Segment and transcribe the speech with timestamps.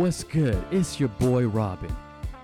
[0.00, 0.64] What's good?
[0.70, 1.94] It's your boy Robin,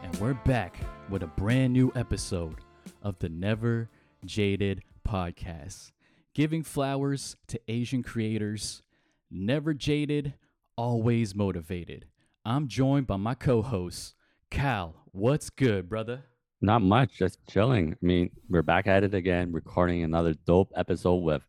[0.03, 0.79] and we're back
[1.09, 2.57] with a brand new episode
[3.03, 3.89] of the Never
[4.27, 5.93] Jaded podcast,
[6.35, 8.83] giving flowers to Asian creators.
[9.31, 10.35] Never jaded,
[10.77, 12.05] always motivated.
[12.45, 14.17] I'm joined by my co host,
[14.51, 14.95] Cal.
[15.13, 16.25] What's good, brother?
[16.61, 17.95] Not much, just chilling.
[17.95, 21.43] I mean, we're back at it again, recording another dope episode with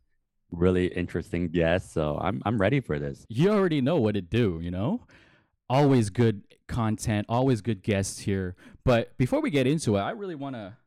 [0.52, 1.92] really interesting guests.
[1.92, 3.26] So I'm I'm ready for this.
[3.28, 5.02] You already know what it do, you know?
[5.70, 8.56] Always good content, always good guests here.
[8.86, 10.78] But before we get into it, I really want to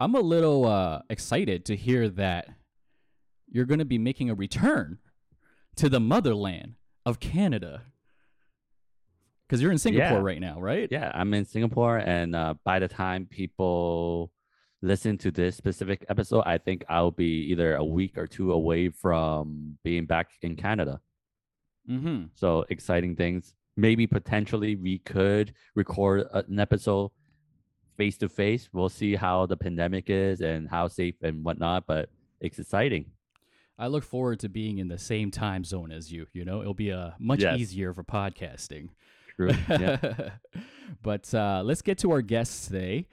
[0.00, 2.48] I'm a little uh excited to hear that
[3.48, 4.98] you're going to be making a return
[5.76, 7.82] to the motherland of Canada.
[9.48, 10.22] Cuz you're in Singapore Yeah.
[10.22, 10.88] right now, right?
[10.90, 14.32] Yeah, I'm in Singapore, and uh, by the time people
[14.80, 18.88] listen to this specific episode, I think I'll be either a week or two away
[18.88, 21.00] from being back in Canada.
[21.88, 22.26] Mm-hmm.
[22.34, 23.54] So exciting things.
[23.76, 27.10] Maybe potentially we could record an episode
[27.96, 28.68] face to face.
[28.72, 33.06] We'll see how the pandemic is and how safe and whatnot, but it's exciting.
[33.78, 36.60] I look forward to being in the same time zone as you, you know?
[36.60, 37.58] It'll be uh, much Yes.
[37.58, 38.90] easier for podcasting.
[39.36, 39.50] True.
[39.68, 39.98] Yeah.
[41.02, 43.08] but uh, let's get to our guests today.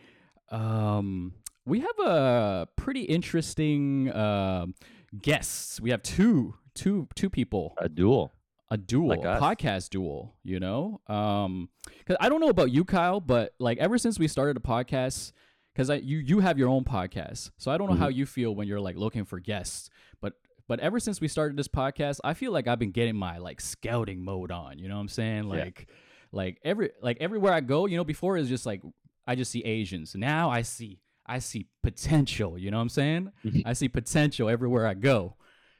[0.49, 1.33] Um,
[1.65, 4.73] we have a pretty interesting um
[5.21, 5.79] guests.
[5.79, 8.33] We have two, two, two people, a duel.
[8.71, 10.35] A duel, like a podcast duel.
[10.43, 14.27] You know, um, because I don't know about you, Kyle, but like ever since we
[14.27, 15.31] started a podcast,
[15.73, 18.03] because I you you have your own podcast, so I don't know Mm-hmm.
[18.03, 19.89] how you feel when you're like looking for guests,
[20.21, 20.33] but.
[20.67, 23.59] But ever since we started this podcast, I feel like I've been getting my like
[23.59, 24.77] scouting mode on.
[24.77, 25.45] You know what I'm saying?
[25.45, 25.63] Yeah.
[25.63, 25.89] Like,
[26.31, 28.83] like every like everywhere I go, you know, before it's just like
[29.25, 30.13] I just see Asians.
[30.13, 33.31] Now I see I see potential, you know what I'm saying?
[33.43, 33.63] Mhm.
[33.65, 35.37] I see potential everywhere I go,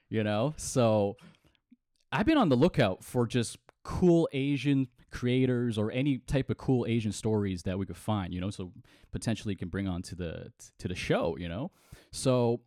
[0.10, 0.56] you know?
[0.58, 1.18] So
[2.12, 6.86] I've been on the lookout for just cool Asian creators or any type of cool
[6.88, 8.72] Asian stories that we could find, you know, so
[9.12, 11.72] potentially can bring on to the to the show, you know.
[12.12, 12.62] So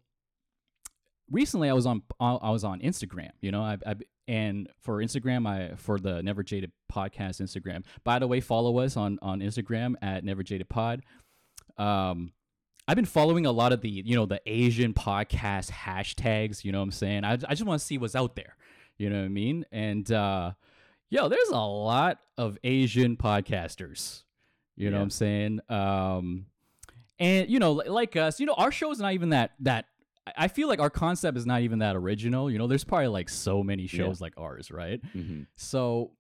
[1.30, 3.94] recently I was on I was on Instagram, you know, I, I
[4.28, 7.84] and for Instagram I for the Never Jaded podcast Instagram.
[8.04, 11.02] By the way, follow us on on Instagram at Never Jaded Pod.
[11.78, 12.32] Um
[12.88, 16.78] I've been following a lot of the, you know, the Asian podcast hashtags, you know
[16.78, 17.24] what I'm saying?
[17.24, 18.56] I, I just want to see what's out there.
[18.98, 19.64] You know what I mean?
[19.72, 20.52] And uh
[21.10, 24.22] yo, there's a lot of Asian podcasters.
[24.76, 25.60] You know what I'm saying?
[25.68, 26.46] Um
[27.18, 29.86] and you know, like us, you know, our show is not even that that
[30.36, 32.48] I- feel like our concept is not even that original.
[32.50, 33.88] You know, there's probably like so many Yeah.
[34.04, 35.00] shows like ours, right?
[35.16, 35.46] Mhm.
[35.56, 36.12] So,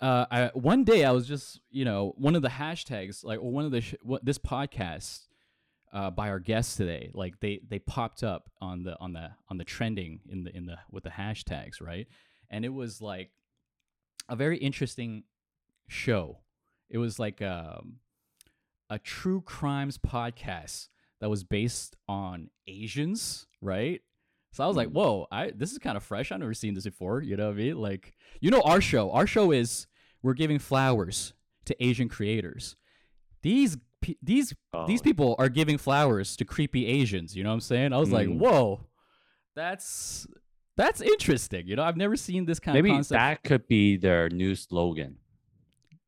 [0.00, 3.50] uh, I, one day I was just, you know, one of the hashtags, like or
[3.52, 5.26] one of the sh- what, this podcast
[5.92, 9.58] uh, by our guests today, like they they popped up on the on the on
[9.58, 12.06] the trending in the in the with the hashtags, right?
[12.50, 13.30] And it was like
[14.28, 15.24] a very interesting
[15.88, 16.38] show.
[16.90, 17.96] It was like um,
[18.90, 20.88] a true crimes podcast
[21.20, 24.00] that was based on Asians, right?
[24.52, 24.92] So I was like, Mm.
[24.92, 26.30] whoa, I this is kind of fresh.
[26.32, 27.22] I've never seen this before.
[27.22, 27.78] You know what I mean?
[27.78, 29.86] Like, you know, our show, our show is
[30.22, 31.32] we're giving flowers
[31.66, 32.76] to Asian creators.
[33.42, 34.52] These pe- these
[34.86, 37.34] these Oh, people are giving flowers to creepy Asians.
[37.34, 37.92] You know what I'm saying?
[37.94, 38.38] I was like, Mm.
[38.38, 38.86] whoa,
[39.56, 40.26] that's
[40.76, 41.66] that's interesting.
[41.66, 43.18] You know, I've never seen this kind Maybe of concept.
[43.18, 45.16] that could be their new slogan.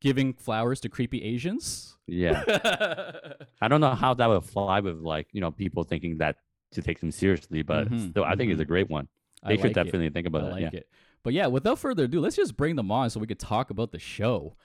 [0.01, 1.97] giving flowers to creepy Asians.
[2.07, 2.43] Yeah.
[3.63, 6.37] I don't know how that would fly with like, you know, people thinking that
[6.73, 8.69] to take them seriously, but Mhm, still I think it's a mhm.
[8.69, 9.09] great one.
[9.43, 9.75] I They should like it.
[9.85, 10.53] definitely think I about that.
[10.53, 10.81] like yeah.
[10.81, 10.89] it.
[11.23, 13.93] But yeah, without further ado, let's just bring them on so we could talk about
[13.93, 14.57] the show.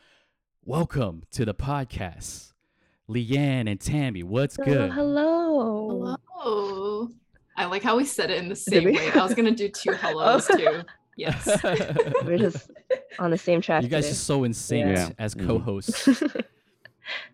[0.65, 2.48] Welcome to the podcast.
[3.09, 4.91] Leanne and Tammy, what's good?
[4.91, 6.15] Hello.
[6.31, 7.09] Hello.
[7.57, 9.11] I like how we said it in the same way.
[9.11, 10.57] I was gonna do two hellos Oh.
[10.57, 10.81] too.
[11.17, 11.45] Yes.
[12.23, 12.69] We're just
[13.17, 13.83] on the same track.
[13.83, 14.11] you guys today.
[14.11, 15.09] are so in sync Yeah.
[15.17, 15.47] as Mhm.
[15.47, 16.23] co-hosts.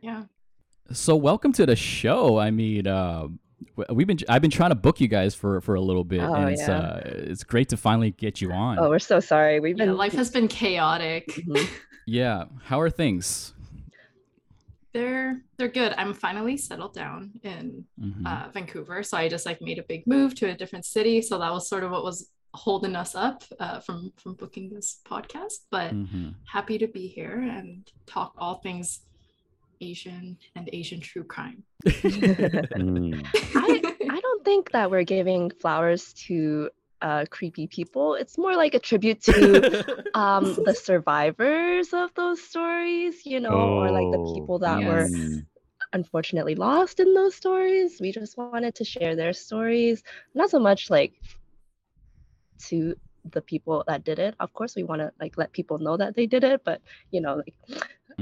[0.02, 0.24] Yeah.
[0.94, 2.38] so welcome to the show.
[2.38, 3.28] I mean, uh,
[3.90, 6.34] we've been I've been trying to book you guys for for a little bit, Oh,
[6.34, 6.78] and it's yeah.
[6.80, 8.80] uh, it's great to finally get you on.
[8.80, 9.60] oh, we're so sorry.
[9.60, 11.28] We've Yeah, been life has been chaotic.
[11.28, 11.68] Mhm.
[12.08, 13.54] Yeah, how are things?
[14.96, 15.92] They're they're good.
[15.98, 18.26] I'm finally settled down in Mhm.
[18.26, 21.22] uh, Vancouver, so I just like made a big move to a different city.
[21.22, 25.02] So that was sort of what was holding us up uh, from from booking this
[25.06, 25.58] podcast.
[25.70, 26.36] But Mhm.
[26.56, 27.70] happy to be here and
[28.06, 29.02] talk all things
[29.82, 31.64] Asian and Asian true crime.
[31.86, 33.22] Mm.
[33.56, 33.70] I,
[34.16, 36.70] I don't think that we're giving flowers to
[37.02, 38.16] uh, creepy people.
[38.16, 39.66] It's more like a tribute to
[40.14, 44.86] um, the survivors of those stories, you know, or like the Oh, people that yes.
[44.86, 45.12] were
[45.94, 48.00] unfortunately lost in those stories.
[48.02, 50.04] We just wanted to share their stories,
[50.34, 51.14] not so much like
[52.70, 52.96] to
[53.32, 54.36] the people that did it.
[54.40, 56.82] Of course, we want to like let people know that they did it, but
[57.12, 57.56] you know, like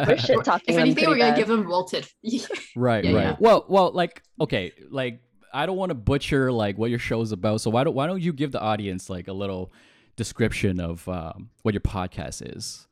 [0.07, 1.37] we're shit talking If anything, we're gonna bad.
[1.37, 2.07] give them wilted.
[2.75, 3.23] Right, Yeah, right.
[3.23, 3.35] yeah.
[3.39, 5.21] Well, well, like okay, like
[5.53, 7.61] I don't want to butcher like what your show's about.
[7.61, 9.71] So why don't why don't you give the audience like a little
[10.15, 12.87] description of um, what your podcast is?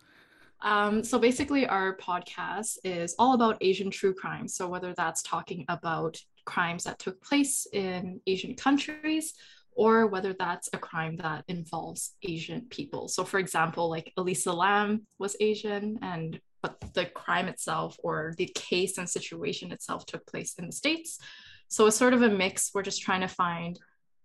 [0.62, 4.48] Um, so basically, our podcast is all about Asian true crime.
[4.48, 9.34] So whether that's talking about crimes that took place in Asian countries,
[9.76, 13.08] or whether that's a crime that involves Asian people.
[13.08, 18.50] So, for example, like Elisa Lam was Asian, and but the crime itself or the
[18.56, 21.20] case and situation itself took place in the states.
[21.68, 22.72] So it's sort of a mix.
[22.74, 23.78] We're just trying to find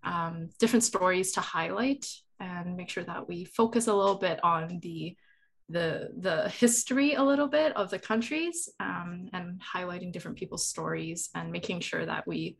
[0.05, 2.07] um, different stories to highlight
[2.39, 5.17] and make sure that we focus a little bit on the
[5.71, 11.29] the the history a little bit of the countries um, and highlighting different people's stories
[11.35, 12.57] and making sure that we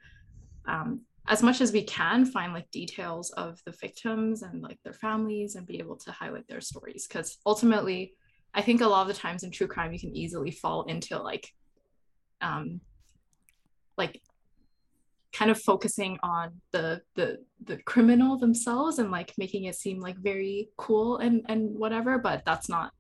[0.67, 4.95] um, as much as we can find like details of the victims and like their
[4.95, 7.07] families and be able to highlight their stories.
[7.07, 8.15] Because ultimately
[8.55, 11.19] i think a lot of the times in true crime you can easily fall into
[11.19, 11.49] like
[12.41, 12.81] um
[13.97, 14.21] like
[15.33, 20.17] kind of focusing on the the the criminal themselves and like making it seem like
[20.17, 22.93] very cool and and whatever but that's not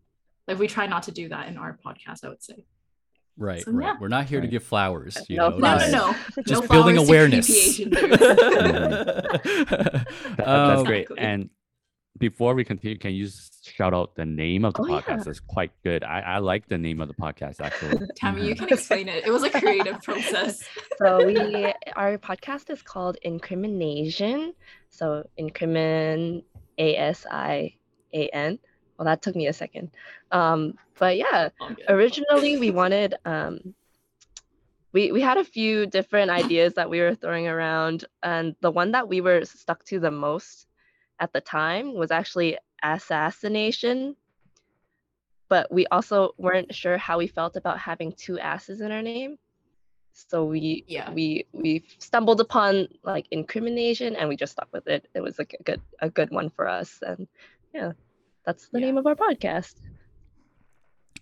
[0.46, 2.64] like we try not to do that in our podcast i would say
[3.38, 3.86] Right, So, right.
[3.86, 3.94] yeah.
[4.00, 5.16] We're not here to give flowers.
[5.16, 5.92] Uh, you No know, no flowers.
[5.92, 7.46] no just- no Just no building awareness.
[7.46, 9.64] creepy mm-hmm.
[10.36, 11.02] That- that's great.
[11.02, 11.18] Exactly.
[11.18, 11.50] And
[12.18, 13.28] before we continue, can you
[13.62, 15.00] shout out the name of the Oh, yeah.
[15.00, 15.28] podcast?
[15.28, 16.02] It's quite good.
[16.02, 18.06] I, I like the name of the podcast actually.
[18.16, 18.64] tammy you mm-hmm.
[18.64, 20.62] can explain it it was a creative process
[20.98, 21.36] so we
[21.94, 24.52] our podcast is called Incrimination.
[24.90, 26.42] So incrimin
[26.78, 27.74] A S I
[28.12, 28.58] A N.
[28.98, 29.90] Well, that took me a second.
[30.32, 31.50] Um, but yeah,
[31.88, 33.74] originally we wanted um
[34.92, 38.92] we we had a few different ideas that we were throwing around and the one
[38.92, 40.66] that we were stuck to the most
[41.20, 44.16] at the time was actually assassination.
[45.48, 49.38] But we also weren't sure how we felt about having two asses in our name.
[50.12, 51.12] So we Yeah.
[51.12, 55.08] we we stumbled upon like incrimination and we just stuck with it.
[55.14, 57.28] It was like a good a good one for us and
[57.72, 57.92] yeah
[58.48, 58.86] that's the Yeah.
[58.86, 59.74] name of our podcast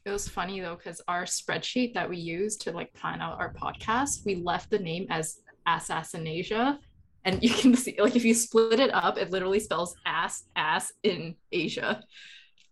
[0.04, 3.52] It was funny though, because our spreadsheet that we used to like plan out our
[3.52, 6.78] podcast, we left the name as Assassinasia.
[7.24, 10.92] And you can see, like, if you split it up, it literally spells ass, ass
[11.02, 12.04] in Asia.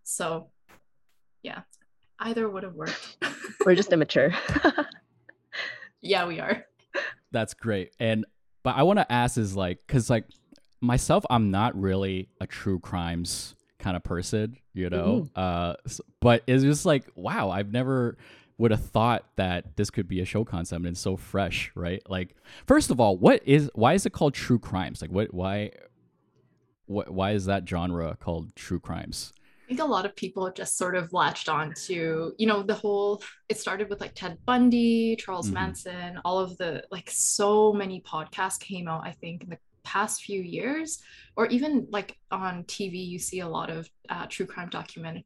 [0.05, 0.51] So,
[1.43, 1.63] yeah,
[2.21, 3.17] either would have worked.
[3.67, 4.33] we're just immature
[6.01, 6.65] yeah, we are.
[7.33, 7.91] That's great.
[7.99, 8.25] And
[8.63, 10.27] but I want to ask is like cuz like
[10.81, 15.29] myself I'm not really a true crimes kind of person, you know.
[15.37, 18.17] Uh s- but it's just like wow, I've never
[18.59, 22.03] would have thought that this could be a show concept and it's so fresh, right?
[22.09, 22.37] Like
[22.67, 25.03] first of all, what is why is it called true crimes?
[25.03, 25.71] Like what why
[26.87, 29.33] what why is that genre called true crimes?
[29.65, 32.75] I think a lot of people just sort of latched on to, you know, the
[32.75, 35.55] whole, it started with like Ted Bundy, Charles Mhm.
[35.55, 40.23] Manson, all of the, like, so many podcasts came out, I think, in the past
[40.23, 40.99] few years,
[41.37, 45.25] or even like on TV, you see a lot of uh, true crime document,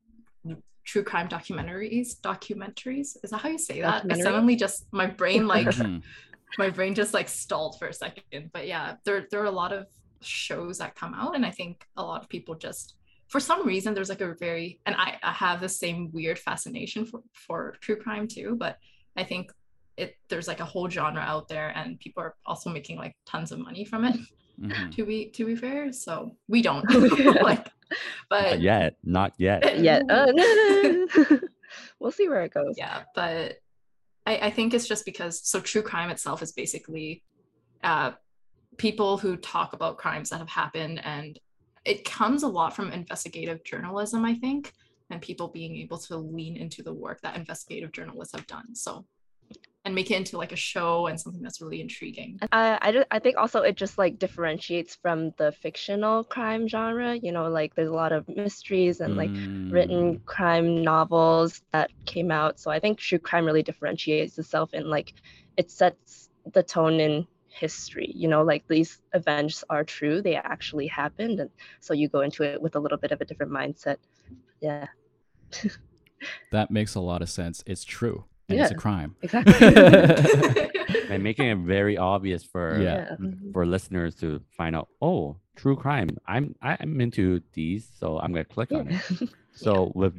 [0.85, 3.17] true crime documentaries, documentaries.
[3.23, 3.95] Is that how you say that?
[3.95, 4.23] I Documentary?
[4.23, 6.03] suddenly just, my brain like, Mhm.
[6.59, 8.51] my brain just like stalled for a second.
[8.53, 9.87] But yeah, there there are a lot of
[10.23, 12.97] shows that come out, and I think a lot of people just
[13.29, 17.05] for some reason there's like a very and I, I have the same weird fascination
[17.05, 18.79] for, for true crime too, but
[19.17, 19.53] I think
[19.99, 23.53] it there's like a whole genre out there and people are also making like tons
[23.53, 24.17] of money from it
[24.61, 24.95] Mhm.
[24.97, 25.93] to be to be fair.
[25.93, 26.85] So we don't
[27.43, 27.69] like
[28.29, 28.97] but Not yet.
[29.05, 29.79] Not yet.
[29.89, 30.03] yet.
[30.11, 30.27] Uh,
[32.01, 32.75] we'll see where it goes.
[32.77, 33.59] yeah but
[34.27, 37.23] I, I think it's just because so true crime itself is basically
[37.83, 38.13] uh,
[38.77, 41.39] people who talk about crimes that have happened and
[41.85, 44.73] it comes a lot from investigative journalism i think
[45.11, 49.07] and people being able to lean into the work that investigative journalists have done so
[49.89, 53.05] and make it into like a show and something that's really intriguing I, I, ju-
[53.11, 57.15] I think also it just like differentiates from the fictional crime genre.
[57.17, 59.73] You know, like there's a lot of mysteries and like Mm.
[59.73, 62.61] written crime novels that came out.
[62.61, 65.15] So I think true crime really differentiates itself in like
[65.57, 68.13] it sets the tone in history.
[68.15, 72.43] You know, like these events are true, they actually happened, and so you go into
[72.45, 73.97] it with a little bit of a different mindset.
[74.61, 74.87] Yeah,
[76.51, 77.63] That makes a lot of sense.
[77.67, 78.25] It's true.
[78.49, 79.15] And it's a crime.
[79.23, 79.55] exactly.
[81.11, 83.17] And making it very obvious for Yeah.
[83.21, 83.53] mhm.
[83.53, 86.09] for listeners to find out, oh, true crime.
[86.27, 89.01] I'm I'm into these, so I'm gonna click on it.
[89.21, 89.29] Yeah.
[89.53, 90.15] So with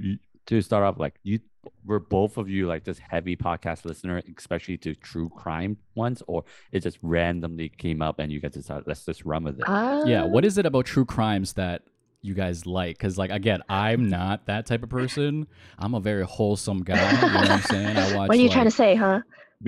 [0.48, 1.40] to start off, like you
[1.86, 6.44] were both of you like this heavy podcast listener, especially to true crime ones, or
[6.74, 9.66] it just randomly came up and you guys decided let's just run with it.
[9.68, 10.24] yeah.
[10.24, 11.84] Uh, What is it about true crimes that
[12.22, 15.48] you guys like because like again i'm not that type of person
[15.78, 18.50] i'm a very wholesome guy you know what i'm saying i watch what are you
[18.50, 19.22] trying to say, huh?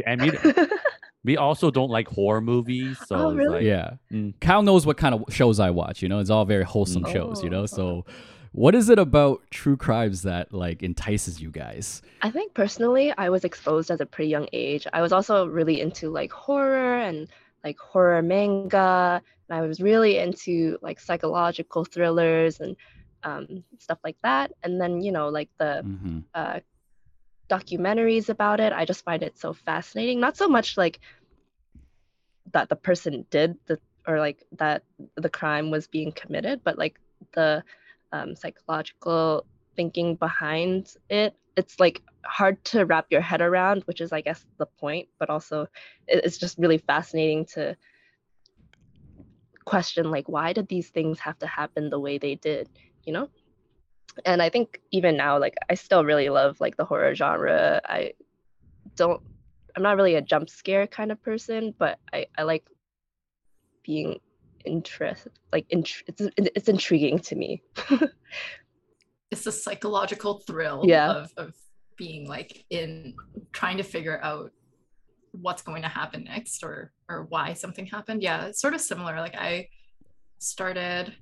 [0.05, 0.31] And we,
[1.24, 2.98] we also don't like horror movies.
[3.08, 3.55] So Oh, really?
[3.60, 4.34] like, yeah Mm.
[4.41, 7.12] kyle knows what kind of shows i watch you know it's all very wholesome Mm.
[7.13, 7.65] shows you know Oh.
[7.67, 8.05] so
[8.53, 13.29] what is it about true crimes that like entices you guys I think personally, I
[13.29, 14.86] was exposed at a pretty young age.
[14.93, 17.27] I was also really into like horror and
[17.63, 19.24] like horror manga.
[19.51, 22.77] And I was really into like psychological thrillers and
[23.22, 24.53] um, stuff like that.
[24.63, 26.20] And then, you know, like the mm-hmm.
[26.34, 26.62] uh,
[27.50, 30.22] documentaries about it, I just find it so fascinating.
[30.22, 31.01] Not so much like
[32.53, 33.77] that the person did the
[34.08, 34.84] or like that
[35.15, 36.98] the crime was being committed, but like
[37.34, 37.62] the
[38.13, 41.36] um, psychological thinking behind it.
[41.58, 45.10] It's like hard to wrap your head around, which is, I guess, the point.
[45.20, 45.67] But also,
[46.08, 47.75] it's just really fascinating to
[49.65, 52.68] question like why did these things have to happen the way they did
[53.06, 53.30] you know?
[54.25, 57.82] And i think even now like i still really love like the horror genre.
[57.86, 58.13] I
[58.96, 59.22] don't
[59.75, 62.65] i'm not really a jump scare kind of person but i i like
[63.84, 64.20] being
[64.65, 67.62] interested like int- it's it's intriguing to me.
[69.32, 71.10] It's a psychological thrill Yeah.
[71.10, 71.53] of, of
[71.96, 73.15] being like in
[73.53, 74.51] trying to figure out
[75.32, 78.22] what's going to happen next or or why something happened.
[78.22, 79.18] Yeah it's sort of similar.
[79.20, 79.68] Like i
[80.42, 81.14] started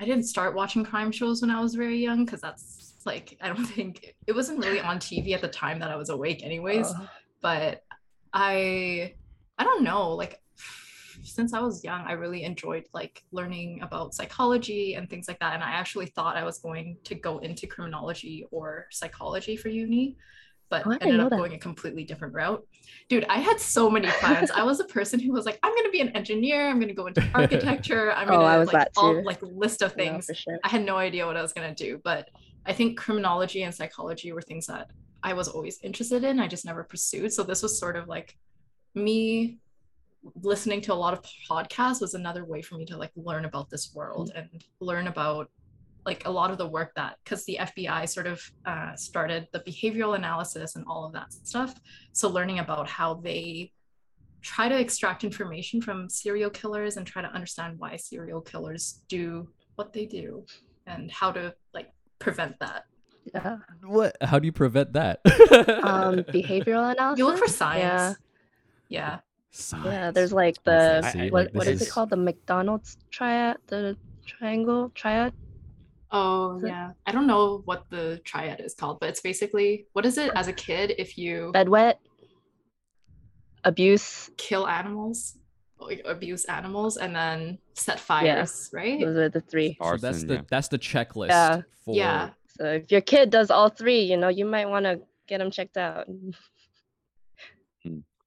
[0.00, 3.48] i didn't start watching crime shows when i was very young because that's like i
[3.48, 6.86] don't think it wasn't really on tv at the time that i was awake anyways
[6.86, 7.06] Uh,
[7.42, 7.82] but
[8.32, 9.12] i
[9.58, 10.40] i don't know like
[11.24, 15.54] since i was young i really enjoyed like learning about psychology and things like that
[15.54, 20.16] and i actually thought i was going to go into criminology or psychology for uni
[20.70, 21.36] but Oh, I ended up that.
[21.36, 22.66] going a completely different route.
[23.08, 24.50] Dude i had so many plans.
[24.50, 26.68] I was a person who was like i'm going to be an engineer.
[26.68, 28.12] I'm going to go into architecture.
[28.12, 30.26] I'm Oh, going to I was like all like list of things.
[30.26, 30.58] for sure.
[30.64, 32.28] I had no idea what I was going to do, but
[32.66, 34.90] I think criminology and psychology were things that
[35.22, 36.38] I was always interested in.
[36.38, 37.32] I just never pursued.
[37.32, 38.36] So this was sort of like
[38.94, 39.58] me
[40.42, 43.70] listening to a lot of podcasts was another way for me to like learn about
[43.70, 44.38] this world mm.
[44.40, 45.50] and learn about
[46.10, 48.36] like a lot of the work that because the FBI sort of
[48.72, 51.72] uh, started the behavioral analysis and all of that stuff.
[52.20, 53.72] So learning about how they
[54.52, 59.48] try to extract information from serial killers and try to understand why serial killers do
[59.76, 60.28] what they do
[60.86, 61.42] and how to
[61.76, 61.88] like
[62.24, 62.80] prevent that.
[63.34, 63.56] yeah.
[63.96, 64.12] What?
[64.30, 65.16] How do you prevent that?
[65.90, 68.16] Um behavioral analysis You look for science.
[68.88, 69.18] yeah.
[69.70, 69.84] Yeah.
[69.84, 72.10] yeah there's like the see, I- what, like, what is it called?
[72.16, 73.96] The Macdonald's triad the
[74.32, 75.32] triangle triad
[76.10, 76.92] Oh yeah.
[77.06, 80.48] I don't know what the triad is called, but it's basically what is it as
[80.48, 81.94] a kid if you bedwet
[83.64, 85.36] abuse kill animals,
[85.78, 89.00] like abuse animals, and then set fires, right?
[89.00, 90.42] those are the three so that's the yeah.
[90.50, 91.60] that's the checklist Yeah.
[91.84, 92.30] for Yeah.
[92.58, 95.50] so if your kid does all three you know you might want to get them
[95.50, 96.06] checked out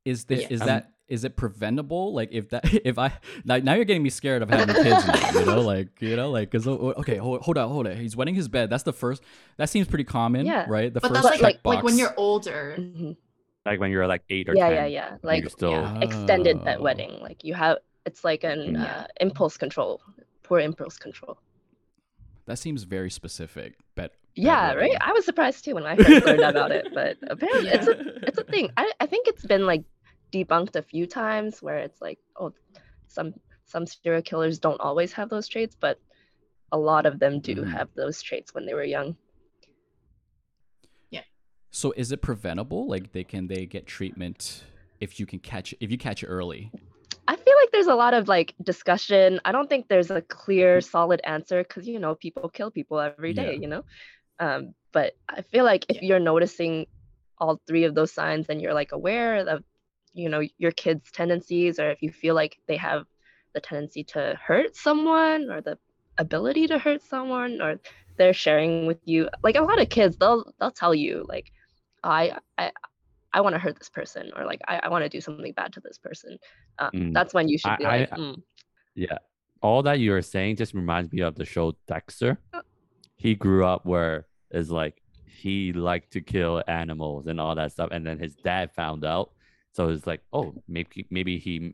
[0.06, 0.48] is this Yeah.
[0.52, 3.12] is Um, that is it preventable like if that if i
[3.44, 6.32] now, now you're getting me scared of having kids now, you know like you know
[6.32, 9.22] like because okay hold, hold on hold on he's wetting his bed that's the first
[9.58, 10.66] that seems pretty common Yeah.
[10.70, 12.76] right the but first that's like checkbox like when you're older.
[12.80, 13.18] Mhm.
[13.66, 14.76] like when you're like eight or yeah 10.
[14.78, 16.00] yeah yeah like you're still yeah.
[16.02, 16.66] extended Oh.
[16.66, 18.84] bedwetting like you have it's like an Yeah.
[18.84, 20.02] uh, impulse control
[20.44, 21.38] poor impulse control
[22.46, 26.42] that seems very specific but yeah right i was surprised too when i first learned
[26.42, 29.66] about it but apparently it's a a it's a thing I, I think it's been
[29.66, 29.84] like
[30.32, 32.54] debunked a few times where it's like oh
[33.08, 33.34] some
[33.66, 36.00] some serial killers don't always have those traits but
[36.72, 37.72] a lot of them do Mhm.
[37.72, 39.16] have those traits when they were young
[41.10, 41.22] Yeah.
[41.72, 44.64] so is it preventable like they can they get treatment
[45.00, 46.72] if you can catch if you catch it early
[47.28, 50.80] i feel like there's a lot of like discussion i don't think there's a clear
[50.82, 53.60] solid answer because you know people kill people every day Yeah.
[53.62, 53.84] you know
[54.40, 56.88] um, but i feel like if you're noticing
[57.38, 59.64] all three of those signs and you're like aware of
[60.14, 63.06] you know your kids tendencies or if you feel like they have
[63.54, 65.78] the tendency to hurt someone or the
[66.18, 67.80] ability to hurt someone or
[68.18, 71.52] they're sharing with you like a lot of kids they'll they'll tell you like
[72.04, 72.72] i i
[73.34, 75.74] i want to hurt this person or like i, I want to do something bad
[75.74, 76.38] to this person
[76.80, 77.14] uh, Mm.
[77.14, 78.42] that's when you should be I- like "Mm,
[78.96, 79.18] Yeah.
[79.62, 82.40] All that you're saying just reminds me of the show Dexter.
[83.16, 87.90] He grew up where it's like he liked to kill animals and all that stuff,
[87.92, 89.32] and then his dad found out.
[89.74, 91.74] So it's like, oh, maybe maybe he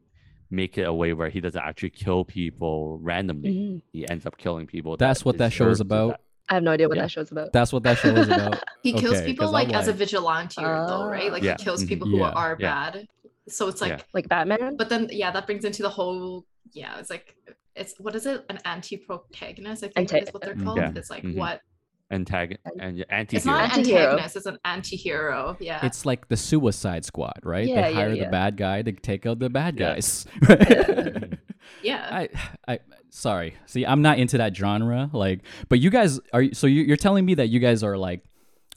[0.49, 3.49] make it a way where he doesn't actually kill people randomly.
[3.53, 4.95] mhm." He ends up killing people.
[4.97, 6.11] That's what that show is about.
[6.11, 6.17] die.
[6.49, 7.03] i have no idea what Yeah.
[7.03, 9.67] that show's about that's what that show is about He kills Okay, people 'cause I'm
[9.67, 11.29] like as a like- vigilante though, right?
[11.35, 11.55] Like Yeah.
[11.57, 11.87] he kills Mhm.
[11.89, 12.29] people who Yeah.
[12.41, 12.91] are Yeah.
[12.91, 13.07] bad.
[13.49, 14.03] So it's like Yeah.
[14.17, 17.35] like batman but then yeah, that brings into the whole yeah, it's like
[17.75, 18.45] it's what is it?
[18.49, 20.63] An anti-protagonist, I think Anta- is what they're Mm.
[20.63, 20.77] called.
[20.77, 20.91] Yeah.
[20.95, 21.35] It's like Mhm.
[21.35, 21.61] what
[22.11, 23.51] Antag- An- and it's anti-hero.
[23.57, 24.01] not an Anti-hero.
[24.03, 25.57] antagonist, it's an anti-hero.
[25.59, 25.85] Yeah.
[25.85, 27.67] It's like the Suicide Squad, right?
[27.67, 29.93] Yeah, they yeah, hire the bad guy to take out the bad Yeah.
[29.95, 30.25] guys.
[31.83, 32.07] yeah.
[32.11, 32.29] I,
[32.67, 33.55] I, sorry.
[33.65, 35.09] See, I'm not into that genre.
[35.13, 36.45] Like, but you guys are.
[36.53, 38.23] So you- you're telling me that you guys are like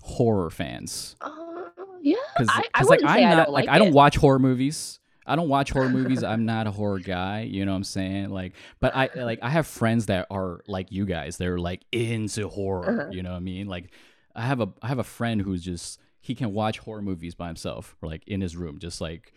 [0.03, 1.17] horror fans?
[1.21, 1.31] Uh,
[2.03, 2.17] yeah.
[2.37, 3.95] Because, I, I like, wouldn't I'm say I don't like, like I don't it.
[3.95, 5.00] watch horror movies.
[5.31, 6.23] I don't watch horror movies.
[6.25, 7.43] I'm not a horror guy.
[7.43, 8.31] You know what I'm saying?
[8.31, 11.37] Like, but I like I have friends that are like you guys.
[11.37, 13.03] They're like into horror.
[13.03, 13.11] Uh-huh.
[13.13, 13.69] You know what I mean?
[13.69, 13.91] Like,
[14.35, 17.47] I have a I have a friend who's just he can watch horror movies by
[17.47, 19.33] himself, or like in his room, just like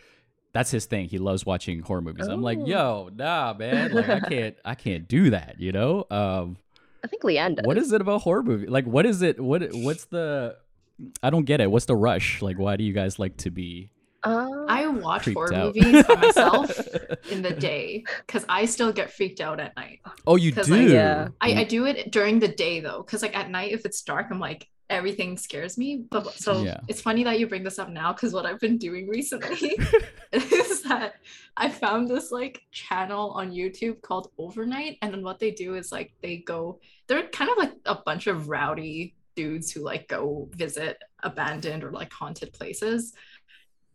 [0.52, 1.08] that's his thing.
[1.10, 2.28] He loves watching horror movies.
[2.28, 2.66] I'm like, Oh.
[2.68, 3.92] yo, nah, man.
[3.94, 5.56] Like, I can't I can't do that.
[5.60, 6.06] You know?
[6.12, 6.58] Um,
[7.04, 7.66] I think Leanne does.
[7.66, 8.68] what is it about horror movie?
[8.68, 9.40] Like, what is it?
[9.40, 10.58] What what's the?
[11.24, 11.70] I don't get it.
[11.72, 12.42] What's the rush?
[12.42, 13.90] Like, why do you guys like to be
[14.24, 15.76] Uh, I watch horror out?
[15.76, 16.72] movies by myself
[17.32, 20.00] in the day because I still get freaked out at night.
[20.26, 20.62] oh, you do.
[20.64, 21.28] like, Yeah.
[21.42, 24.28] I, I do it during the day though, because like at night if it's dark,
[24.32, 26.06] I'm like everything scares me.
[26.10, 26.80] But so Yeah.
[26.88, 29.76] it's funny that you bring this up now because what I've been doing recently
[30.32, 31.16] is that
[31.58, 35.92] I found this like channel on YouTube called Overnight, and then what they do is
[35.92, 40.48] like they go, they're kind of like a bunch of rowdy dudes who like go
[40.56, 43.14] visit abandoned or like haunted places.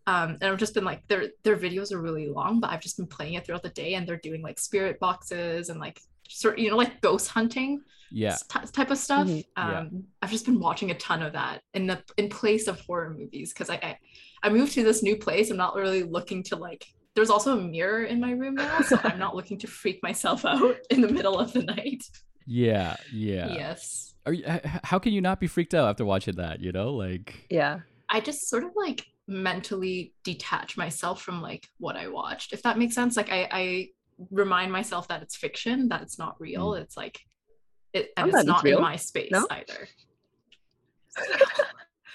[0.08, 2.96] Um, and I've just been like their their videos are really long, but I've just
[2.96, 6.58] been playing it throughout the day, and they're doing like spirit boxes and like sort
[6.58, 8.30] you know like ghost hunting Yeah.
[8.32, 9.26] s- ty- type of stuff.
[9.26, 9.44] Mhm.
[9.56, 9.78] Yeah.
[9.80, 13.10] Um, I've just been watching a ton of that in the in place of horror
[13.18, 13.98] movies because I, I
[14.44, 15.50] I moved to this new place.
[15.50, 16.86] I'm not really looking to like.
[17.14, 20.44] There's also a mirror in my room now, so I'm not looking to freak myself
[20.44, 22.04] out in the middle of the night.
[22.46, 22.96] Yeah.
[23.12, 23.52] Yeah.
[23.52, 26.60] Yes, Are you, h- h- how can you not be freaked out after watching that?
[26.60, 27.46] You know, like.
[27.50, 27.80] yeah.
[28.08, 32.78] I just sort of like mentally detach myself from like what I watched, if that
[32.78, 33.16] makes sense.
[33.16, 33.88] Like I, I
[34.30, 36.74] remind myself that it's fiction, that it's not real.
[36.74, 37.20] It's like
[37.92, 38.78] it, and it's it's not real.
[38.78, 39.46] in my space No?
[39.50, 39.88] either.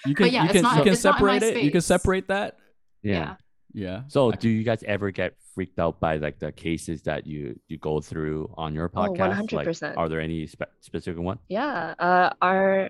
[0.06, 1.64] You can, yeah, you can, not- you can it's not in my separate it.
[1.64, 2.58] You can separate that.
[3.02, 3.36] yeah.
[3.76, 4.02] Yeah.
[4.08, 7.78] So, do you guys ever get freaked out by like the cases that you you
[7.80, 9.52] go through on your Oh, podcast?
[9.52, 9.98] Like, 100%.
[9.98, 11.40] are there any spe- specific one?
[11.48, 11.96] Yeah.
[11.98, 12.90] Uh, our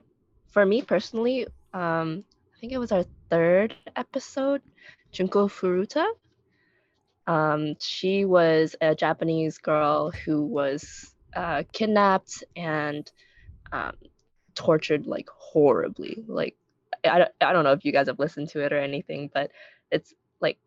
[0.49, 4.61] for me personally, um, I think it was our third episode,
[5.11, 6.05] Junko Furuta.
[7.25, 13.11] Um, she was a Japanese girl who was uh, kidnapped and
[13.71, 13.93] um,
[14.53, 16.23] tortured like horribly.
[16.27, 16.55] Like
[17.03, 19.49] I, don't- I don't know if you guys have listened to it or anything, but
[19.89, 20.59] it's like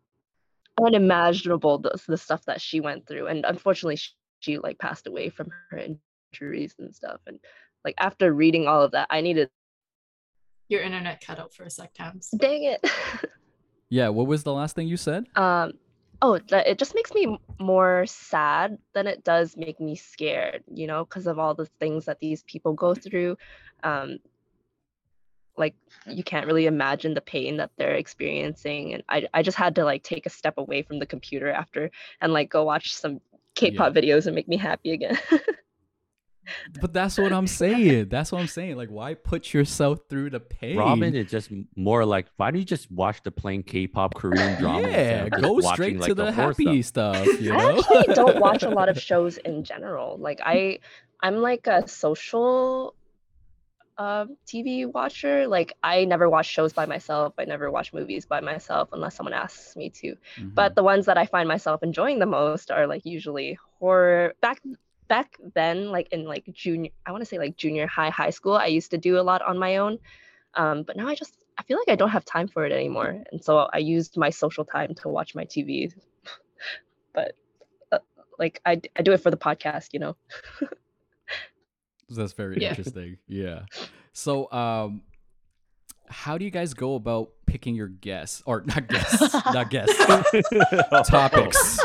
[0.83, 3.27] unimaginable the, the stuff that she went through.
[3.27, 5.79] And unfortunately, she, she like passed away from her
[6.33, 7.21] injuries and stuff.
[7.27, 7.39] And
[7.85, 9.49] like after reading all of that, I needed.
[10.69, 12.29] Your internet cut out for a sec, Tams.
[12.37, 12.85] Dang it.
[13.89, 14.09] Yeah.
[14.09, 15.27] What was the last thing you said?
[15.35, 15.73] um.
[16.21, 20.63] Oh, that it just makes me more sad than it does make me scared.
[20.73, 23.37] You know, because of all the things that these people go through.
[23.83, 24.17] Um.
[25.55, 25.73] Like
[26.05, 29.85] you can't really imagine the pain that they're experiencing, and I I just had to
[29.85, 33.21] like take a step away from the computer after and like go watch some
[33.55, 35.17] K-pop videos and make me happy again.
[36.79, 38.09] But that's what I'm saying.
[38.09, 38.75] That's what I'm saying.
[38.77, 40.77] Like, why put yourself through the pain?
[40.77, 44.87] Robin is just more like, why don't you just watch the plain K-pop Korean drama?
[44.87, 47.17] Yeah, of just go watching, straight like, to the, happy stuff?
[47.17, 47.41] stuff.
[47.41, 47.79] you I know?
[47.79, 50.17] actually don't watch a lot of shows in general.
[50.17, 50.79] Like I,
[51.21, 52.95] I'm like a social
[53.97, 55.47] um, TV watcher.
[55.47, 57.33] Like I never watch shows by myself.
[57.37, 60.15] I never watch movies by myself unless someone asks me to.
[60.39, 60.53] Mhm.
[60.53, 64.33] But the ones that I find myself enjoying the most are like usually horror.
[64.41, 64.61] Back
[65.07, 68.53] back then, like in like junior, I want to say like junior high, high school,
[68.53, 69.99] I used to do a lot on my own.
[70.53, 73.23] Um, but now I just I feel like I don't have time for it anymore,
[73.31, 75.91] and so I used my social time to watch my TV.
[77.13, 77.33] but
[77.91, 77.99] uh,
[78.39, 80.15] like I do it for the podcast, you know.
[82.09, 82.69] That's very Yeah.
[82.69, 83.17] interesting.
[83.27, 83.63] Yeah.
[84.13, 85.01] So, um,
[86.09, 89.95] how do you guys go about picking your guests or not guests, not guests,
[91.09, 91.79] topics?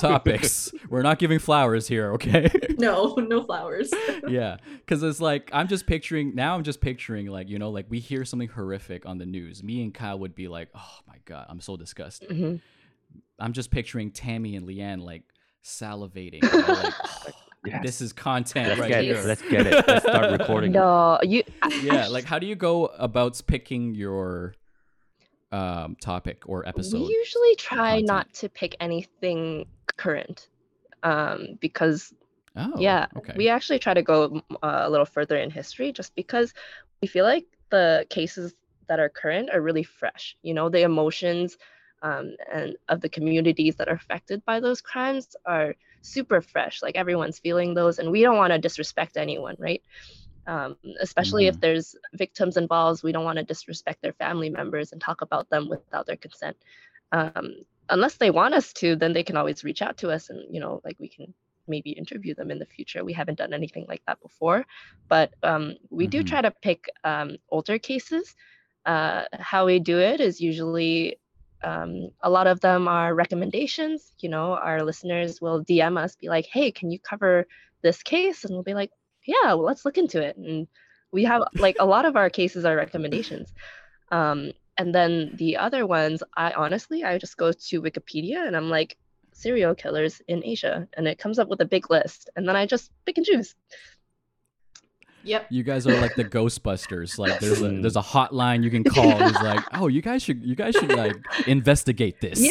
[0.00, 0.72] topics.
[0.88, 2.50] We're not giving flowers here, okay?
[2.78, 3.90] No, no flowers.
[4.28, 6.54] yeah, because it's like I'm just picturing now.
[6.54, 9.62] I'm just picturing like you know, like we hear something horrific on the news.
[9.62, 12.60] Me and Kyle would be like, "Oh my god, I'm so disgusted." Mhm.
[13.38, 15.22] I'm just picturing Tammy and Leanne like
[15.64, 16.42] salivating.
[16.42, 17.30] like, "Oh,
[17.66, 17.82] Yes.
[17.82, 19.16] This is content Let's right get here.
[19.16, 19.24] it.
[19.24, 19.86] Let's get it.
[19.86, 20.72] Let's start recording.
[20.72, 21.42] No, you.
[21.82, 24.54] yeah, like how do you go about picking your
[25.52, 27.00] um topic or episode?
[27.00, 30.48] We usually try not to pick anything current,
[31.02, 32.12] um, because
[32.56, 33.34] oh, yeah, okay.
[33.36, 36.54] we actually try to go uh, a little further in history, just because
[37.00, 38.54] we feel like the cases
[38.88, 40.36] that are current are really fresh.
[40.42, 41.56] You know, the emotions
[42.02, 45.74] um, and of the communities that are affected by those crimes are
[46.06, 46.82] super fresh.
[46.82, 49.82] Like everyone's feeling those, and we don't want to disrespect anyone, right?
[50.46, 55.00] Um, especially if there's victims involved, we don't want to disrespect their family members and
[55.00, 56.42] talk about them without their consent.
[57.00, 57.46] Um,
[57.88, 60.60] unless they want us to, then they can always reach out to us, and you
[60.60, 61.32] know, like we can
[61.66, 63.04] maybe interview them in the future.
[63.04, 64.64] We haven't done anything like that before,
[65.08, 66.24] but um, we do Mhm.
[66.24, 68.34] try to pick um, older cases.
[68.86, 71.18] Uh, how we do it is usually
[71.62, 74.12] um, a lot of them are recommendations.
[74.18, 77.46] You know, our listeners will DM us, be like, "Hey, can you cover
[77.82, 78.90] this case?" And we'll be like,
[79.26, 80.68] "Yeah, well, let's look into it." And
[81.12, 83.52] we have like a lot of our cases are recommendations.
[84.10, 88.68] Um, and then the other ones, I honestly, I just go to Wikipedia and I'm
[88.68, 88.98] like,
[89.36, 92.66] serial killers in Asia, and it comes up with a big list, and then I
[92.66, 93.54] just pick and choose.
[95.26, 95.46] Yep.
[95.50, 97.18] You guys are like the Ghostbusters.
[97.18, 99.10] Like there's a there's a hotline you can call.
[99.26, 102.40] It's like, oh, you guys should you guys should like investigate this.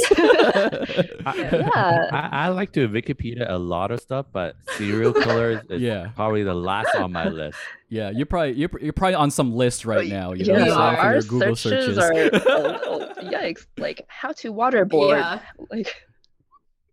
[1.35, 2.09] Yeah.
[2.11, 6.09] I, I like to Wikipedia a lot of stuff, but serial killers is Yeah.
[6.15, 7.57] probably the last on my list.
[7.89, 10.33] Yeah, you're probably you're, you're probably on some list right now.
[10.33, 12.45] You know, yeah, so our your Google searches searches.
[12.45, 15.39] are a little, yikes, like how to waterboard, Yeah.
[15.71, 15.93] like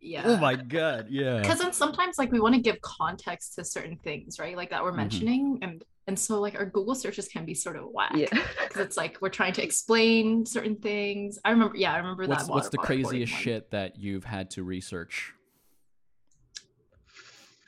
[0.04, 0.22] Yeah.
[0.26, 1.38] oh my god, yeah.
[1.40, 4.82] because then sometimes like we want to give context to certain things right like that
[4.82, 4.96] we're Mhm.
[4.96, 8.26] mentioning and and so like our google searches can be sort of whack yeah.
[8.32, 12.46] because it's like we're trying to explain certain things i remember yeah i remember What's
[12.46, 13.42] that what's the water- waterboarding craziest one.
[13.42, 15.32] shit that you've had to research?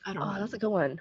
[0.06, 1.00] i don't Oh, know that's a good one.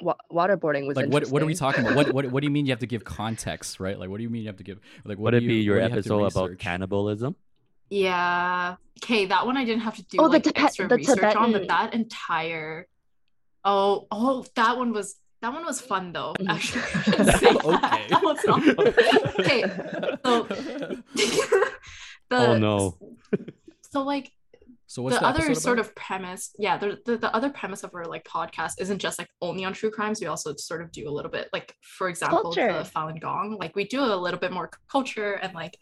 [0.00, 1.94] Wa- waterboarding was Like what what are we talking about?
[1.96, 3.98] What what what do you mean you have to give context, right?
[3.98, 5.54] Like what do you mean you have to give like what Would it you, be
[5.60, 7.36] your what you episode about cannibalism?
[7.90, 10.96] Yeah okay that one i didn't have to do Oh, the like Tibet- extra the
[10.96, 12.86] research on but that entire
[13.64, 16.48] oh oh that one was that one was fun though Mhm.
[16.48, 17.64] actually I should say that.
[17.64, 18.06] Okay.
[18.08, 18.78] that was not
[19.40, 19.62] okay
[20.24, 20.42] so
[22.30, 22.96] the, Oh, no.
[23.82, 24.32] so like
[24.86, 25.90] So what's the, the, other sort about?
[25.90, 29.28] of premise yeah the, the the other premise of our like podcast isn't just like
[29.42, 32.40] only on true crimes we also sort of do a little bit like for example
[32.42, 32.72] Culture.
[32.72, 35.76] the falun gong like we do a little bit more culture and like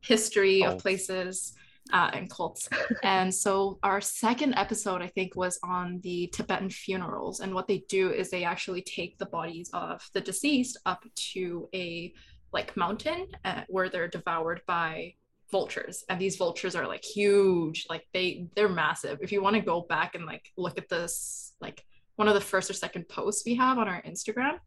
[0.00, 1.54] history of places
[1.92, 2.68] uh, and cults.
[3.02, 7.40] And so our second episode i think was on the tibetan funerals.
[7.40, 11.68] And what they do is they actually take the bodies of the deceased up to
[11.74, 12.12] a
[12.52, 15.14] like mountain uh, where they're devoured by
[15.52, 16.04] vultures.
[16.08, 17.86] And these vultures are like huge.
[17.88, 19.18] Like they they're massive.
[19.22, 21.84] If you want to go back and like look at this like
[22.16, 24.58] one of the first or second posts we have on our instagram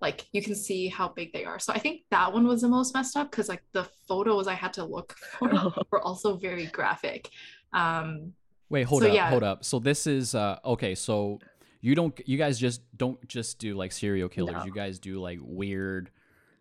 [0.00, 2.68] like you can see how big they are so i think that one was the
[2.68, 5.48] most messed up because like the photos i had to look for
[5.90, 7.30] were also very graphic
[7.72, 8.32] um
[8.68, 9.28] Wait, hold so up, yeah.
[9.30, 9.64] hold up.
[9.64, 11.38] So this is uh okay, so
[11.80, 14.56] you don't you guys just don't just do like serial killers.
[14.56, 14.64] No.
[14.64, 16.10] You guys do like weird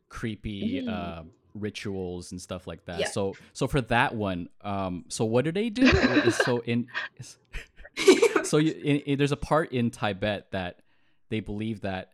[0.08, 0.90] creepy Mhm.
[0.90, 1.24] uh
[1.56, 3.00] rituals and stuff like that.
[3.00, 3.08] Yeah.
[3.08, 5.88] So so for that one, um so what do they do?
[6.30, 6.86] so in
[8.44, 10.82] so you, in, in- there's a part in Tibet that
[11.30, 12.12] they believe that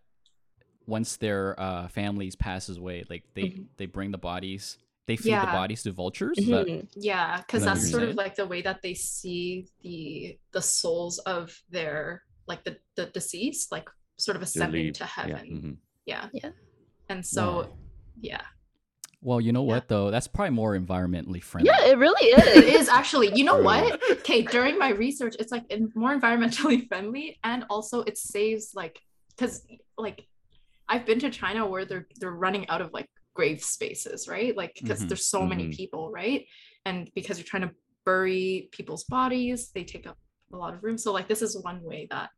[0.97, 3.65] once their uh, families passes away, like they Mhm.
[3.77, 4.77] they bring the bodies,
[5.07, 6.37] they feed the bodies to vultures.
[6.37, 6.87] Is that- Mhm.
[6.95, 9.45] yeah because Is that what that's you're sort of like the way that they see
[9.85, 11.43] the the souls of
[11.75, 14.93] their like the the deceased like sort of ascending leave.
[15.01, 15.75] to Yeah, heaven mhm.
[16.05, 16.51] yeah Yeah.
[17.11, 17.43] and so
[18.19, 18.43] yeah
[19.23, 19.73] well, you know Yeah.
[19.73, 20.09] what though?
[20.09, 21.69] That's probably more environmentally friendly.
[21.71, 22.43] Yeah, it really is.
[22.57, 22.81] it is.
[22.81, 27.37] is actually you know what okay during my research it's like in, more environmentally friendly
[27.43, 28.95] and also it saves like
[29.29, 29.53] because
[30.05, 30.19] like
[30.91, 34.73] i've been to china where they're they're running out of like grave spaces right like
[34.75, 35.77] because Mhm, there's so many mhm.
[35.77, 36.45] people right
[36.85, 37.71] and because you're trying to
[38.05, 40.17] bury people's bodies they take up
[40.53, 42.29] a lot of room so like this is one way that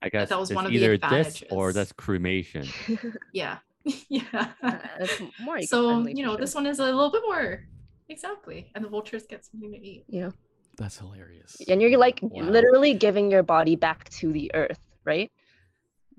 [0.00, 2.72] I guess that was one of the either this or that's cremation.
[3.32, 3.58] yeah
[4.08, 5.06] yeah Uh,
[5.38, 6.38] more so you know sure.
[6.44, 7.60] this one is a little bit more
[8.08, 10.30] exactly and the vultures get something to eat Yeah.
[10.78, 11.56] That's hilarious.
[11.68, 12.46] and you're like Wow.
[12.48, 15.30] literally giving your body back to the earth, right?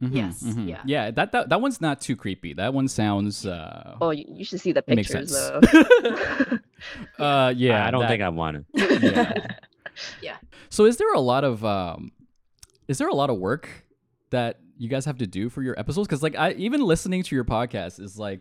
[0.02, 0.68] Mhm, Yes, mhm.
[0.68, 0.82] yeah.
[0.86, 1.12] yeah.
[1.12, 2.54] That, that that one's not too creepy.
[2.54, 3.46] That one sounds.
[3.46, 5.72] Uh, Oh, you, you should see the it makes pictures sense.
[5.72, 6.60] though.
[7.24, 9.56] uh, yeah, I, I don't that- think I want to.
[10.22, 10.38] Yeah.
[10.70, 12.12] So is there a lot of um,
[12.88, 13.68] is there a lot of work
[14.30, 16.08] that you guys have to do for your episodes?
[16.08, 18.40] Because like I even listening to your podcast is like.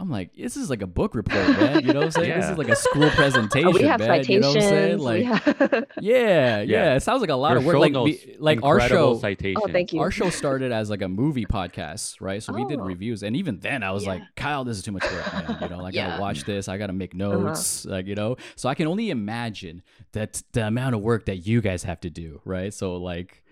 [0.00, 1.84] I'm like, this is like a book report, man.
[1.84, 2.40] You know what I'm saying?
[2.40, 4.24] This is like a school presentation, Oh, we have man.
[4.24, 4.98] You know what I'm saying?
[4.98, 6.94] Like, we yeah, yeah, Yeah.
[6.94, 7.76] It sounds like a lot Your of work.
[7.76, 9.62] Like, notes, be- like our incredible show, Citations.
[9.62, 10.00] oh, thank you.
[10.00, 12.42] our show started as like a movie podcast, right?
[12.42, 12.84] So we did Oh.
[12.84, 15.58] reviews, and even then, I was like, Kyle, this is too much work, man.
[15.60, 16.18] You know, I gotta Yeah.
[16.18, 16.66] watch this.
[16.68, 17.36] I gotta make Uh-huh.
[17.36, 18.36] notes, like you know.
[18.56, 19.82] So I can only imagine
[20.12, 22.72] that the amount of work that you guys have to do, right?
[22.72, 23.42] So like,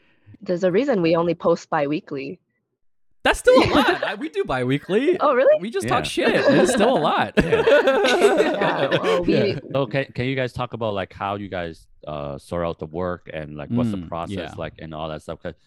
[0.40, 2.40] There's a reason we only post bi-weekly.
[3.24, 4.04] That's still a lot.
[4.04, 5.16] I, we do bi-weekly.
[5.20, 5.60] Oh, really?
[5.60, 5.94] We just Yeah.
[5.94, 6.28] talk shit.
[6.34, 7.34] It's still a lot.
[7.44, 9.58] Yeah, well, we- Yeah.
[9.72, 12.86] So can, can you guys talk about like how you guys uh, sort out the
[12.86, 14.54] work and like what's the Mm, process yeah.
[14.56, 15.38] like and all that stuff?
[15.42, 15.58] Because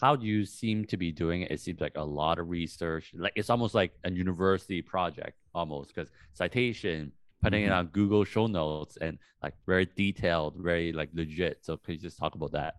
[0.00, 3.12] how do you seem to be doing it, it seems like a lot of research.
[3.16, 7.78] Like it's almost like a university project almost because citation, putting it Mhm.
[7.78, 11.64] on Google show notes and like very detailed, very like legit.
[11.64, 12.74] So could you just talk about that?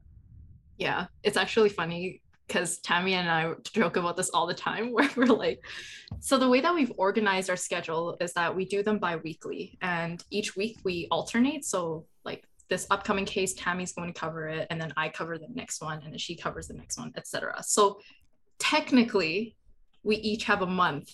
[0.78, 5.10] Yeah, it's actually funny because Tammy and I joke about this all the time where
[5.16, 5.64] we're like,
[6.20, 10.24] so the way that we've organized our schedule is that we do them bi-weekly and
[10.32, 11.66] each week we alternate.
[11.66, 15.48] So like this upcoming case, Tammy's going to cover it, and then I cover the
[15.54, 17.64] next one, and then she covers the next one, etc.
[17.64, 18.00] So
[18.60, 19.56] technically,
[20.04, 21.14] we each have a month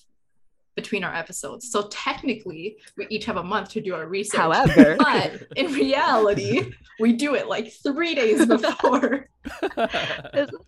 [0.75, 1.71] between our episodes.
[1.71, 4.39] So technically, we each have a month to do our research.
[4.39, 9.29] However, but in reality, we do it like three days before.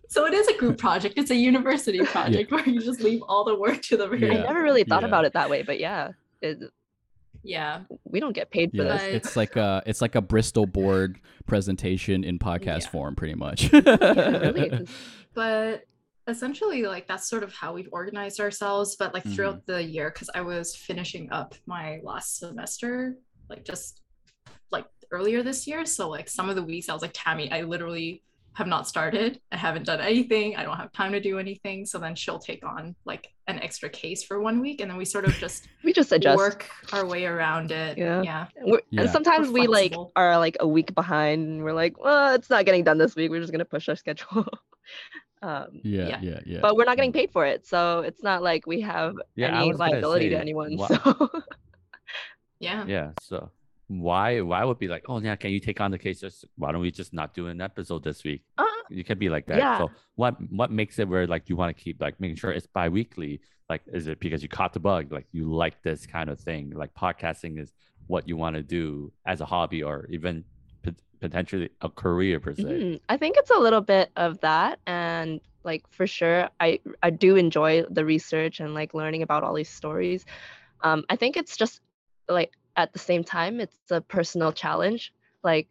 [0.08, 1.18] So it is a group project.
[1.18, 4.42] It's a university project where you just leave all the work to the very I
[4.42, 5.08] never really thought Yeah.
[5.08, 6.58] about it that way, but yeah, it,
[7.42, 7.80] Yeah.
[8.04, 9.02] we don't get paid for yeah, this.
[9.26, 12.88] It's like a it's like a Bristol board presentation in podcast Yeah.
[12.90, 13.72] form, pretty much.
[13.72, 14.86] Yeah, really.
[15.34, 15.84] But
[16.28, 18.96] essentially like that's sort of how we've organized ourselves.
[18.96, 19.34] But like Mhm.
[19.34, 23.16] throughout the year, because I was finishing up my last semester,
[23.48, 24.02] like just
[24.70, 25.84] like earlier this year.
[25.84, 28.22] So like some of the weeks I was like, Tammy, I literally
[28.54, 29.38] have not started.
[29.52, 30.56] I haven't done anything.
[30.56, 31.84] I don't have time to do anything.
[31.84, 34.80] So then she'll take on like an extra case for one week.
[34.80, 36.38] And then we sort of just We just adjust.
[36.38, 37.98] work our way around it.
[37.98, 38.22] Yeah.
[38.22, 38.46] Yeah.
[38.90, 39.02] Yeah.
[39.02, 42.48] And sometimes We're we like are like a week behind, and we're like, well, it's
[42.48, 43.30] not getting done this week.
[43.30, 44.46] We're just gonna push our schedule.
[45.42, 46.18] Um, yeah, Yeah.
[46.22, 46.58] yeah, yeah.
[46.62, 49.68] but we're not getting paid for it, so it's not like we have Yeah, any
[49.68, 50.76] was gonna liability to anyone.
[50.76, 51.30] wha- So
[52.58, 52.84] Yeah.
[52.86, 53.10] Yeah.
[53.20, 53.50] So
[53.88, 56.20] why why would be like, oh yeah, can you take on the case?
[56.20, 58.42] Just why don't we just not do an episode this week?
[58.58, 59.58] uh, You can be like that.
[59.58, 59.78] Yeah.
[59.78, 62.66] So what what makes it where like you want to keep like making sure it's
[62.66, 63.40] bi-weekly?
[63.68, 65.12] Like is it because you caught the bug?
[65.12, 66.70] Like you like this kind of thing?
[66.70, 67.72] Like podcasting is
[68.06, 70.44] what you want to do as a hobby or even pot-
[71.26, 72.72] potentially a career per se.
[72.72, 73.00] mhm.
[73.08, 77.36] I think it's a little bit of that, and like for sure, I I do
[77.36, 80.24] enjoy the research and like learning about all these stories.
[80.82, 81.80] Um, I think it's just
[82.28, 85.12] like at the same time, it's a personal challenge.
[85.42, 85.68] Like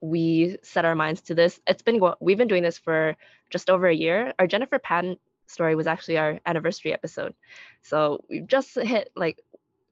[0.00, 1.60] we set our minds to this.
[1.66, 3.16] It's been we've been doing this for
[3.50, 4.32] just over a year.
[4.38, 7.34] Our Jennifer Pan story was actually our anniversary episode,
[7.82, 9.40] so we've just hit like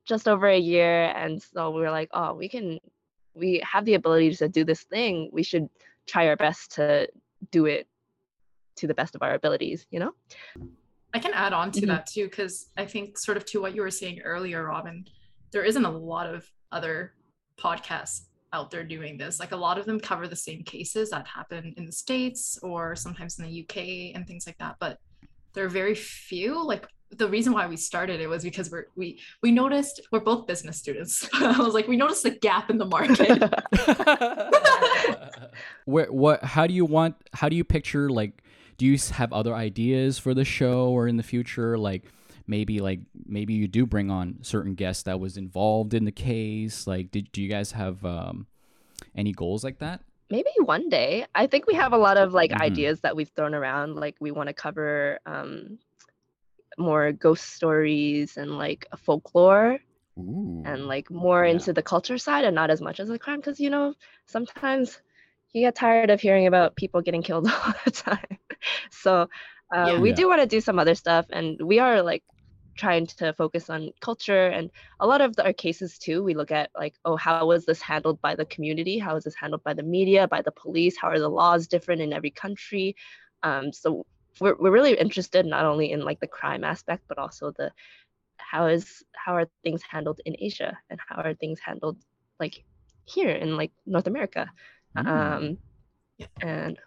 [0.05, 2.81] just over a year, and so we were like, oh, we can,
[3.35, 5.31] we have the ability to do this thing.
[5.33, 5.68] We should
[6.07, 7.09] try our best to
[7.51, 7.87] do it
[8.77, 9.87] to the best of our abilities.
[9.90, 10.12] You know?
[11.14, 11.87] I can add on to Mhm.
[11.88, 15.07] that too, because I think sort of to what you were saying earlier, Robin,
[15.51, 17.14] there isn't a lot of other
[17.59, 19.38] podcasts out there doing this.
[19.40, 22.97] Like a lot of them cover the same cases that happen in the States or
[22.97, 24.77] sometimes in the UK and things like that.
[24.79, 24.99] But
[25.53, 26.62] there are very few.
[26.62, 30.46] Like the reason why we started it was because we're we we noticed we're both
[30.46, 31.29] business students.
[31.35, 33.38] I was like, we noticed the gap in the market.
[35.85, 38.42] Where what how do you want how do you picture like
[38.79, 42.05] do you have other ideas for the show or in the future like
[42.46, 46.87] maybe like maybe you do bring on certain guests that was involved in the case
[46.87, 48.46] like did do you guys have um
[49.14, 52.51] any goals like that maybe one day i think we have a lot of like
[52.51, 52.61] Mhm.
[52.61, 55.79] ideas that we've thrown around like we want to cover um
[56.79, 59.79] more ghost stories and like folklore
[60.19, 60.65] Ooh.
[60.65, 61.45] and like more Yeah.
[61.45, 63.95] into the culture side and not as much as the crime because you know
[64.27, 65.01] sometimes
[65.53, 68.39] you get tired of hearing about people getting killed all the time
[68.91, 69.29] so
[69.75, 69.99] uh, Yeah.
[69.99, 70.15] we Yeah.
[70.15, 72.23] do want to do some other stuff and we are like
[72.77, 76.51] trying to focus on culture and a lot of the, our cases too we look
[76.51, 79.75] at like oh how was this handled by the community how is this handled by
[79.75, 82.95] the media by the police how are the laws different in every country
[83.43, 84.05] um, so
[84.40, 87.71] we're, we're really interested not only in like the crime aspect but also the
[88.38, 91.99] how is how are things handled in asia and how are things handled
[92.40, 92.64] like
[93.05, 94.51] here in like north america
[94.97, 95.07] Mm.
[95.09, 95.59] um
[96.42, 96.79] and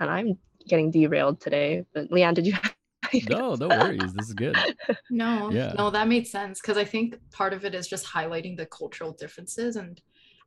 [0.00, 2.54] and i'm getting derailed today but leanne did you
[3.28, 4.56] no no worries this is good
[5.10, 5.72] No, Yeah.
[5.76, 9.12] no, that made sense because I think part of it is just highlighting the cultural
[9.12, 9.76] differences.
[9.76, 10.00] And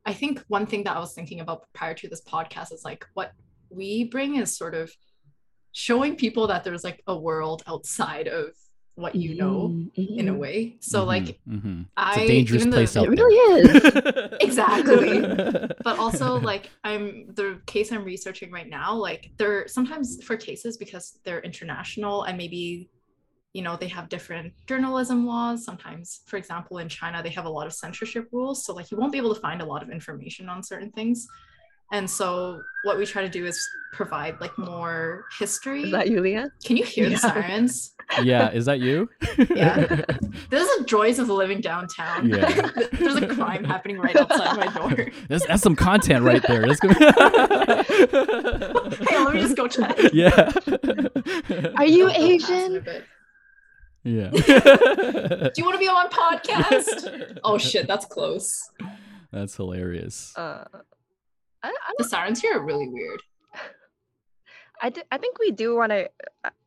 [0.04, 3.04] I think one thing that I was thinking about prior to this podcast is like
[3.14, 3.32] what
[3.70, 4.92] we bring is sort of
[5.72, 8.50] showing people that there's like a world outside of
[8.96, 10.38] what you know Mhm, in a mhm.
[10.38, 10.76] way.
[10.80, 11.86] So Mhm, like mhm.
[11.96, 15.20] I it's a dangerous even the- place out it there really is Exactly.
[15.84, 20.76] but also like i'm the case i'm researching right now like they're sometimes for cases
[20.76, 22.90] because they're international and maybe
[23.52, 27.48] you know they have different journalism laws sometimes for example in china they have a
[27.58, 29.90] lot of censorship rules so like you won't be able to find a lot of
[29.90, 31.26] information on certain things
[31.92, 33.58] and so what we try to do is
[33.92, 37.10] provide like more history is that you leanne can you hear Yeah.
[37.10, 39.08] the sirens yeah, is that you?
[39.50, 40.04] Yeah.
[40.50, 42.28] This is the joys of living downtown.
[42.28, 42.70] Yeah.
[42.92, 45.06] There's a crime happening right outside my door.
[45.28, 46.66] that's, that's some content right there.
[46.66, 46.94] That's gonna...
[47.84, 49.96] Hey, let me just go check.
[50.12, 50.50] Yeah.
[51.76, 52.84] Are you I'll go pass in a Asian?
[54.02, 54.30] Yeah.
[54.30, 57.38] Do you want to be on podcast?
[57.44, 58.70] Oh shit, that's close.
[59.30, 60.36] That's hilarious.
[60.36, 60.64] Uh,
[61.62, 63.22] I, I, The sirens here are really weird.
[64.82, 66.08] I, d- I think we do want to.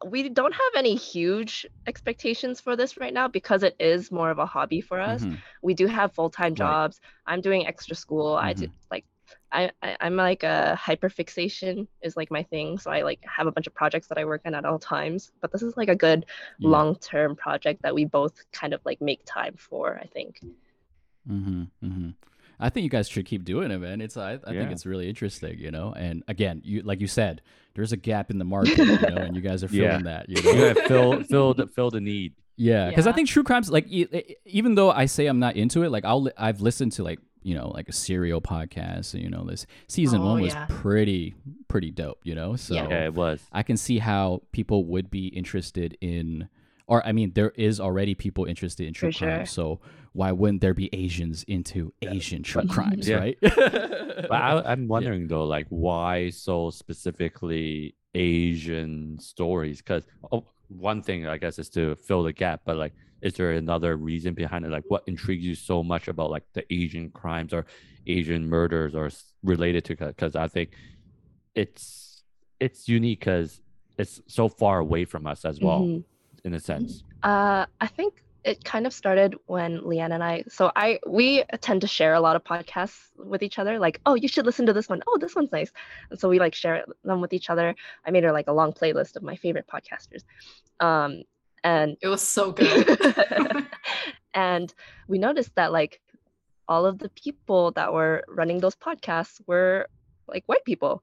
[0.05, 4.37] We don't have any huge expectations for this right now because it is more of
[4.37, 5.23] a hobby for us.
[5.23, 5.39] Mhm.
[5.63, 6.57] We do have full time Right.
[6.57, 7.01] jobs.
[7.25, 8.35] I'm doing extra school.
[8.35, 9.05] I do like.
[9.51, 12.77] I, I, I'm like a hyperfixation is like my thing.
[12.77, 15.31] So I like have a bunch of projects that I work on at all times.
[15.41, 16.25] But this is like a good
[16.59, 16.69] Yeah.
[16.69, 20.39] long term project that we both kind of like make time for, I think.
[21.27, 22.09] Mm-hmm, mm-hmm.
[22.59, 24.01] I think you guys should keep doing it, man.
[24.01, 25.93] It's I, I think it's really interesting, you know.
[25.95, 27.41] And again, you like you said,
[27.75, 30.01] there's a gap in the market, you know, and you guys are filling Yeah.
[30.03, 30.29] that.
[30.29, 30.73] You You know?
[30.73, 32.33] gotta fill fill the fill the need.
[32.55, 35.89] Yeah, because I think true crimes, like even though I say I'm not into it,
[35.89, 39.43] like I'll I've listened to like you know like a serial podcast, and you know
[39.43, 40.67] this season Oh, one was yeah.
[40.69, 41.33] pretty
[41.67, 42.55] pretty dope, you know.
[42.55, 42.87] So Yeah.
[42.89, 43.41] Yeah, it was.
[43.51, 46.47] I can see how people would be interested in,
[46.87, 49.37] or I mean, there is already people interested in true For crime.
[49.39, 49.45] sure.
[49.45, 49.79] So
[50.13, 53.17] why wouldn't there be Asians into Asian true crimes, Yeah.
[53.17, 53.37] right?
[54.23, 59.77] But I, I'm wondering though, like why so specifically Asian stories?
[59.79, 63.51] Because oh, one thing I guess is to fill the gap, but like, is there
[63.51, 64.71] another reason behind it?
[64.71, 67.65] Like, what intrigues you so much about like the Asian crimes or
[68.07, 69.09] Asian murders or
[69.43, 69.95] related to?
[69.95, 70.71] Because I think
[71.55, 72.23] it's
[72.59, 73.61] it's unique because
[73.97, 76.03] it's so far away from us as well, Mhm.
[76.43, 77.03] In a sense.
[77.23, 80.43] Uh, I think it kind of started when Leanne and I.
[80.49, 83.79] So I we tend to share a lot of podcasts with each other.
[83.79, 85.01] Like, oh, you should listen to this one.
[85.07, 85.71] Oh, this one's nice.
[86.09, 87.75] And so we like share them with each other.
[88.05, 90.23] I made her like a long playlist of my favorite podcasters.
[90.79, 91.23] Um,
[91.63, 92.99] and It was so good.
[94.33, 94.73] and
[95.07, 96.01] we noticed that like
[96.67, 99.87] all of the people that were running those podcasts were
[100.27, 101.01] like white people.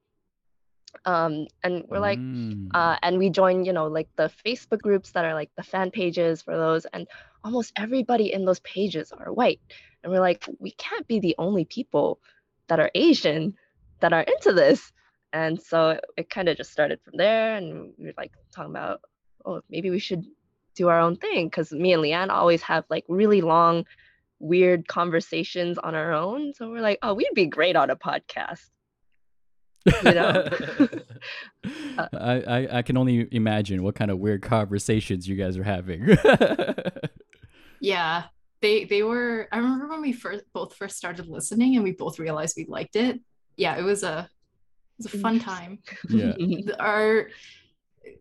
[1.05, 2.69] Um, and we're like, Mm.
[2.75, 5.91] uh, and we join you know like the facebook groups that are like the fan
[5.91, 7.07] pages for those and
[7.45, 9.61] almost everybody in those pages are white.
[10.03, 12.21] And we're like we can't be the only people
[12.69, 13.55] that are asian
[14.01, 14.93] that are into this.
[15.33, 18.71] And so it, it kind of just started from there and we were like talking
[18.73, 19.01] about
[19.47, 20.25] oh maybe we should
[20.75, 21.47] do our own thing.
[21.47, 23.87] Because me and leanne always have like really long
[24.39, 26.53] weird conversations on our own.
[26.55, 28.69] So we're like oh we'd be great on a podcast
[30.05, 30.49] you know?
[31.99, 35.63] Uh, I, I I can only imagine what kind of weird conversations you guys are
[35.63, 36.17] having.
[37.81, 38.25] yeah.
[38.63, 42.19] They they were I remember when we first both first started listening and we both
[42.19, 43.21] realized we liked it.
[43.57, 44.29] Yeah, it was a
[44.99, 45.81] it was a fun time.
[46.09, 46.33] yeah.
[46.79, 47.29] Our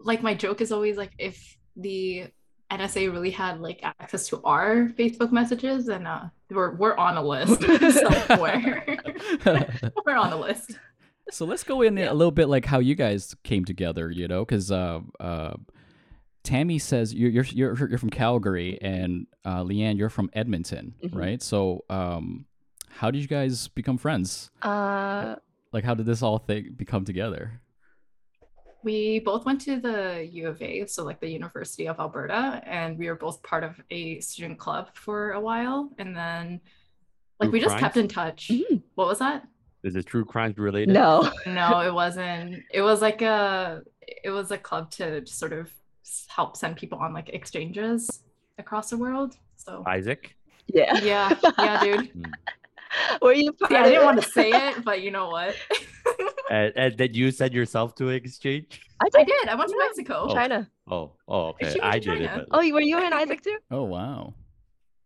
[0.02, 2.28] like my joke is always like if the
[2.69, 7.24] NSA really had like access to our Facebook messages and uh we're we're on a
[7.24, 7.62] list
[8.28, 8.84] somewhere.
[10.06, 10.78] we're on a list.
[11.32, 12.12] So let's go in Yeah.
[12.12, 15.54] a little bit like how you guys came together, you know, because uh, uh,
[16.44, 21.15] Tammy says you're, you're you're you're from Calgary and uh, Leanne you're from Edmonton, Mhm.
[21.15, 21.42] right?
[21.42, 22.46] So um,
[22.89, 24.50] how did you guys become friends?
[24.62, 25.36] uh
[25.72, 27.62] Like how did this all thing become together?
[28.82, 32.98] We both went to the U of A, so like the University of Alberta, and
[32.98, 35.89] we were both part of a student club for a while.
[35.98, 36.62] And then
[37.39, 37.82] like True we just crimes?
[37.82, 38.48] kept in touch.
[38.50, 38.82] Mhm.
[38.96, 39.46] What was that?
[39.84, 40.94] Is it true crimes related?
[40.94, 42.63] no No, it wasn't.
[42.72, 43.82] It was like a
[44.26, 45.70] it was a club to sort of
[46.28, 48.24] help send people on like exchanges
[48.58, 49.38] across the world.
[49.58, 50.36] So Isaac.
[50.68, 52.12] yeah yeah, yeah, dude.
[52.92, 53.18] Hmm.
[53.22, 54.06] were you part Yeah, I didn't it?
[54.06, 55.56] want to say it, but you know what?
[56.50, 58.82] and, and then you sent yourself to exchange.
[59.00, 59.48] I I did did.
[59.50, 59.86] I went to Yeah.
[59.86, 60.15] Mexico.
[60.28, 60.34] Oh.
[60.34, 60.68] China.
[60.89, 61.80] Oh, oh, okay.
[61.82, 63.58] I in did it, but Oh, were you and Isaac too?
[63.70, 64.34] Oh wow.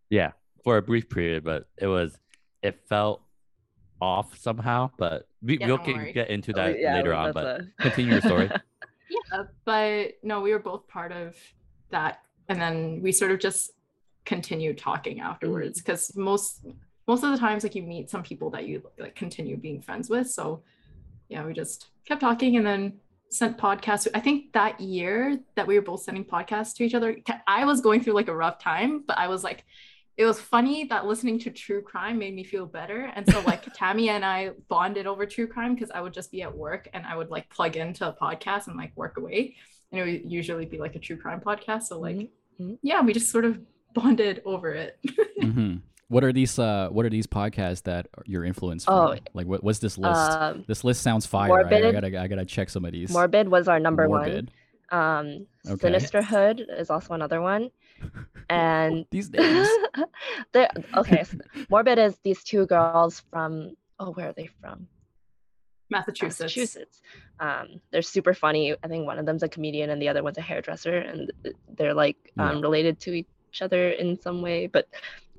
[0.09, 0.31] yeah,
[0.63, 2.17] for a brief period, but it was
[2.61, 3.21] it felt
[4.03, 4.91] off somehow.
[4.97, 6.13] But we Yeah, we'll don't get, worry.
[6.13, 7.31] get into Oh, that yeah, later on.
[7.33, 8.49] But a- continue your story.
[9.31, 11.35] Yeah, but no, we were both part of
[11.91, 13.71] that, and then we sort of just
[14.25, 16.65] continued talking afterwards because most
[17.07, 20.09] most of the times, like you meet some people that you like continue being friends
[20.09, 20.31] with.
[20.31, 20.63] So
[21.29, 22.93] yeah, we just kept talking, and then
[23.29, 24.07] sent podcasts.
[24.15, 27.81] I think that year that we were both sending podcasts to each other, I was
[27.81, 29.63] going through like a rough time, but I was like.
[30.15, 33.11] It was funny that listening to true crime made me feel better.
[33.15, 36.43] And so like Tammy and I bonded over true crime because I would just be
[36.43, 39.55] at work and I would like plug into a podcast and like work away
[39.91, 41.83] and it would usually be like a true crime podcast.
[41.83, 42.29] So like,
[42.61, 42.77] Mhm.
[42.83, 43.59] yeah, we just sort of
[43.95, 44.99] bonded over it.
[45.41, 45.77] hmm
[46.09, 46.59] What are these?
[46.59, 48.95] Uh, what are these podcasts that you're influenced from?
[48.95, 50.31] Oh, like what, what's this list?
[50.33, 51.51] Um, this list sounds fire.
[51.51, 51.93] I, I Morbid.
[51.93, 53.09] gotta I gotta check some of these.
[53.09, 54.51] Morbid was our number Morbid.
[54.91, 55.01] one.
[55.01, 55.87] Um, Okay.
[55.87, 57.71] Sinisterhood is also another one.
[58.49, 59.67] And These names.
[60.51, 61.23] they're okay.
[61.23, 61.37] So
[61.69, 64.87] Morbid is these two girls from oh, where are they from?
[65.89, 66.39] Massachusetts.
[66.39, 67.01] Massachusetts.
[67.39, 68.75] Um, they're super funny.
[68.83, 71.31] I think one of them's a comedian and the other one's a hairdresser, and
[71.77, 74.87] they're like um, related to each other in some way, but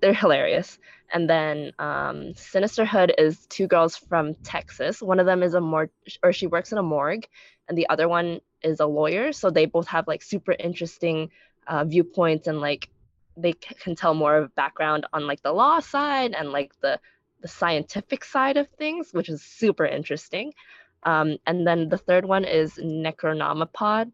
[0.00, 0.78] they're hilarious.
[1.12, 5.00] And then um, Sinisterhood is two girls from Texas.
[5.00, 5.90] One of them is a mor
[6.22, 7.26] or she works in a morgue,
[7.68, 9.32] and the other one is a lawyer.
[9.32, 11.30] So they both have like super interesting
[11.66, 12.88] uh, viewpoints and like
[13.36, 16.98] they c- can tell more of background on like the law side and like the
[17.40, 20.52] the scientific side of things, which is super interesting.
[21.02, 24.10] Um, and then the third one is Necronomipod.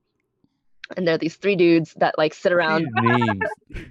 [0.97, 2.89] And they're these three dudes that like sit around.
[3.01, 3.41] Names,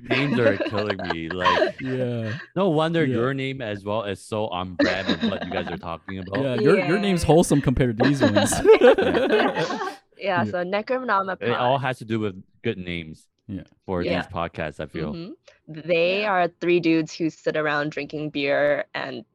[0.10, 1.30] names are killing me.
[1.30, 2.38] Like, yeah.
[2.58, 3.16] no wonder Yeah.
[3.16, 6.44] your name as well is so on brand with what you guys are talking about.
[6.44, 8.52] Yeah, your your name's wholesome compared to these ones.
[8.82, 10.44] yeah, Yeah.
[10.52, 11.42] so Necronomipod.
[11.44, 13.29] It all has to do with good names.
[13.50, 13.64] Yeah.
[13.86, 14.22] For Yeah.
[14.22, 15.14] these podcasts, I feel.
[15.14, 15.32] Mhm.
[15.68, 16.32] They Yeah.
[16.32, 19.26] are three dudes who sit around drinking beer and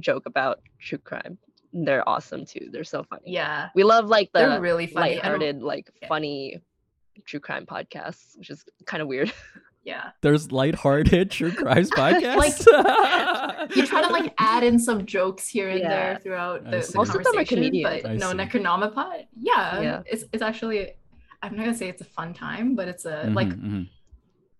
[0.00, 1.36] joke about true crime.
[1.74, 2.68] They're awesome too.
[2.72, 3.22] They're so funny.
[3.26, 5.12] Yeah, We love like the they're really funny.
[5.20, 6.08] I don't- lighthearted, like Yeah.
[6.08, 6.62] funny
[7.26, 9.30] true crime podcasts, which is kind of weird.
[9.84, 12.36] Yeah, There's lighthearted true crimes podcasts.
[12.36, 12.56] Like,
[13.76, 15.88] you try to like add in some jokes here and Yeah.
[15.88, 18.02] there throughout the, the Most of them are conversation, comedians.
[18.04, 18.36] But I no, see.
[18.36, 19.26] Necronomipod.
[19.40, 20.02] Yeah, Yeah.
[20.06, 20.92] it's it's actually.
[21.42, 23.88] I'm not gonna say it's a fun time, but it's a like Mhm, mhm.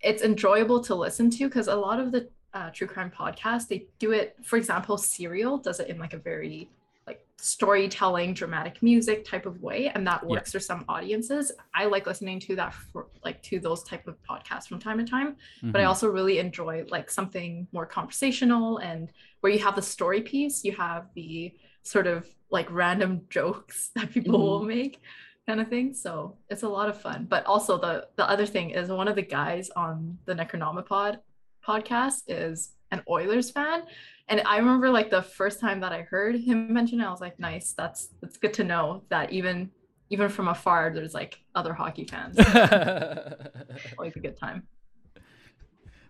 [0.01, 3.87] it's enjoyable to listen to because a lot of the uh, true crime podcasts they
[3.99, 4.37] do it.
[4.45, 6.69] For example, Serial does it in like a very
[7.07, 10.29] like storytelling, dramatic music type of way, and that Yeah.
[10.29, 11.51] works for some audiences.
[11.75, 15.05] I like listening to that for like to those type of podcasts from time to
[15.05, 15.37] time
[15.73, 15.89] but I Mhm.
[15.89, 19.11] also really enjoy like something more conversational and
[19.41, 24.11] where you have the story piece, you have the sort of like random jokes that
[24.11, 25.01] people will make
[25.47, 25.95] kind of thing.
[25.95, 27.27] So it's a lot of fun.
[27.29, 31.19] But also the the other thing is one of the guys on the Necronomipod
[31.67, 33.83] podcast is an Oilers fan.
[34.29, 37.21] And I remember like the first time that I heard him mention it, I was
[37.21, 39.71] like, nice, that's that's good to know that even
[40.11, 42.39] even from afar there's like other hockey fans.
[43.99, 44.65] Always a good time.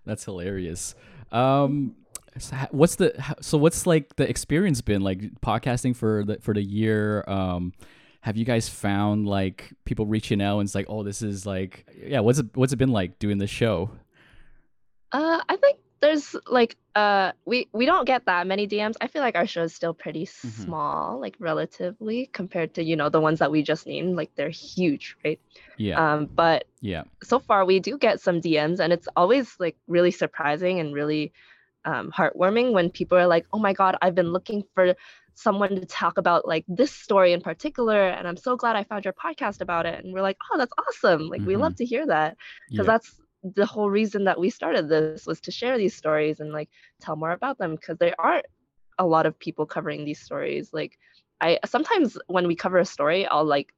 [0.04, 0.96] That's hilarious.
[1.30, 1.94] Um,
[2.38, 6.62] so what's the so what's like the experience been like podcasting for the for the
[6.62, 7.24] year?
[7.28, 7.72] Um,
[8.22, 11.86] have you guys found like people reaching out and it's like, oh, this is like,
[12.06, 13.90] yeah, what's it what's it been like doing this show?
[15.12, 18.94] Uh, I think there's like uh we we don't get that many DMs.
[19.00, 20.64] I feel like our show is still pretty Mhm.
[20.64, 24.16] small, like relatively compared to you know the ones that we just named.
[24.16, 25.38] Like they're huge, right?
[25.76, 29.76] Yeah, Um, but yeah, so far we do get some DMs, and it's always like
[29.86, 31.32] really surprising and really
[31.84, 34.94] um, heartwarming when people are like, "Oh my God, I've been looking for
[35.34, 39.04] someone to talk about like this story in particular, and I'm so glad I found
[39.04, 41.28] your podcast about it." And we're like, "Oh, that's awesome!
[41.28, 42.36] Like we love to hear that."
[42.70, 42.92] because yeah.
[42.92, 46.68] that's the whole reason that we started this was to share these stories and like
[47.00, 48.46] tell more about them because there aren't
[48.98, 50.96] a lot of people covering these stories like
[51.40, 53.72] i sometimes when we cover a story i'll like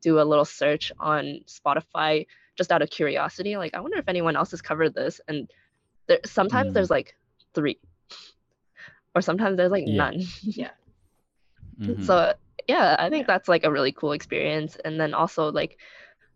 [0.00, 4.36] do a little search on spotify just out of curiosity like i wonder if anyone
[4.36, 5.50] else has covered this and
[6.06, 6.74] there sometimes Mm.
[6.74, 7.14] there's like
[7.54, 7.78] three
[9.14, 10.20] or sometimes there's like none.
[10.42, 10.66] Yeah.
[10.66, 10.70] none
[11.80, 12.04] Mhm.
[12.04, 12.32] so
[12.68, 13.32] yeah i think Yeah.
[13.34, 14.76] that's like a really cool experience.
[14.84, 15.78] And then also like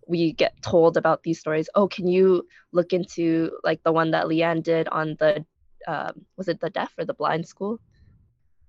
[0.07, 4.27] we get told about these stories oh can you look into like the one that
[4.27, 5.45] leanne did on the
[5.87, 7.79] um, was it the deaf or the blind school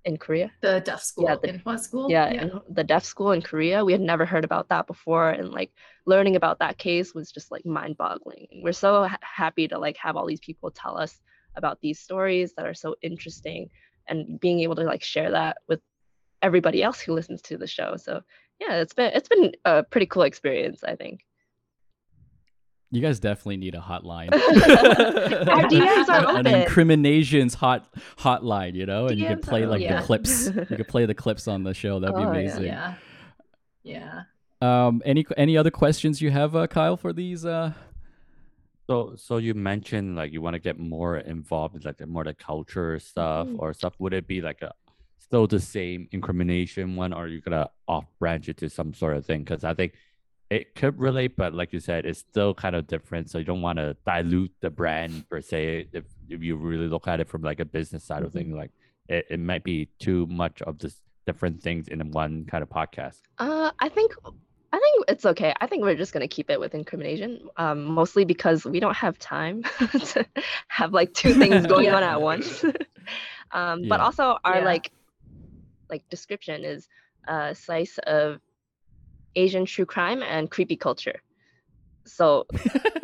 [0.04, 0.52] in korea?
[0.62, 1.26] The deaf school.
[1.30, 2.12] Yeah, the- in what school?
[2.12, 3.84] yeah, in the deaf school in korea.
[3.86, 5.30] We had never heard about that before.
[5.30, 5.72] And like
[6.06, 9.98] learning about that case was just like mind boggling we're so ha- happy to like
[9.98, 11.20] have all these people tell us
[11.56, 13.70] about these stories that are so interesting
[14.08, 15.80] and being able to like share that with
[16.42, 18.22] everybody else who listens to the show so
[18.60, 21.22] yeah it's been it's been a pretty cool experience i think
[22.92, 24.30] You guys definitely need a hotline.
[24.34, 27.82] Our DMs are An incriminations hot
[28.18, 29.96] hotline, you know, and you could play are like open.
[29.98, 30.48] the clips.
[30.48, 32.00] You could play the clips on the show.
[32.00, 32.40] That'd be Oh, yeah.
[32.40, 32.64] amazing.
[32.64, 32.94] Yeah.
[33.84, 34.22] Yeah.
[34.62, 37.44] Um, any any other questions you have, uh, Kyle, for these?
[37.46, 37.74] Uh,
[38.88, 42.34] So, so you mentioned like you want to get more involved with like more the
[42.36, 43.60] culture stuff Mhm.
[43.60, 43.94] or stuff.
[44.00, 44.72] Would it be like a
[45.26, 49.18] still the same Incriminasian one, or are you gonna off branch it to some sort
[49.18, 49.42] of thing?
[49.44, 49.94] Because I think
[50.52, 53.30] it could relate, but like you said, it's still kind of different.
[53.32, 55.88] So you don't want to dilute the brand per se.
[55.92, 58.34] If if you really look at it from like a business side of Mhm.
[58.38, 58.72] things, like
[59.10, 63.20] it, it might be too much of this different things in one kind of podcast.
[63.40, 64.14] Uh, I think
[64.74, 65.52] I think it's okay.
[65.62, 69.18] I think we're just gonna keep it with Incriminasian, um, mostly because we don't have
[69.18, 69.64] time
[70.14, 70.24] to
[70.68, 72.64] have like two things going on at once.
[73.52, 74.66] um, But also our Yeah.
[74.74, 74.92] like
[75.90, 76.88] like description is
[77.28, 78.40] a slice of
[79.36, 81.22] Asian true crime and creepy culture.
[82.06, 82.46] So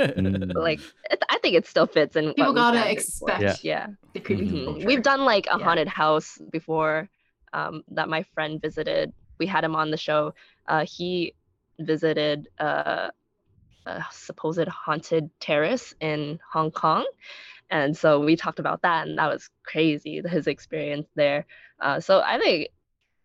[0.02, 0.56] Mm.
[0.56, 0.80] like
[1.10, 3.30] it, I think it still fits And People we gotta found before.
[3.32, 3.88] expect Yeah.
[3.88, 3.88] Yeah.
[4.14, 4.52] the creepy Mhm.
[4.52, 4.66] Mhm.
[4.66, 4.88] culture.
[4.88, 5.64] We've done like a Yeah.
[5.66, 7.10] haunted house before
[7.54, 9.12] um, that my friend visited.
[9.40, 10.34] We had him on the show.
[10.68, 11.36] Uh, he
[11.80, 13.10] visited uh,
[13.86, 17.06] a supposed haunted terrace in Hong Kong.
[17.72, 21.46] And so we talked about that, and that was crazy, his experience there.
[21.80, 22.68] Uh, so I think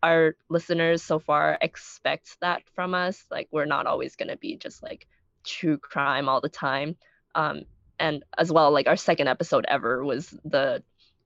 [0.02, 3.24] our listeners so far expect that from us.
[3.30, 5.08] Like, we're not always going to be just like
[5.44, 6.96] true crime all the time.
[7.34, 7.62] Um,
[7.98, 10.82] and as well, like, our second episode ever was the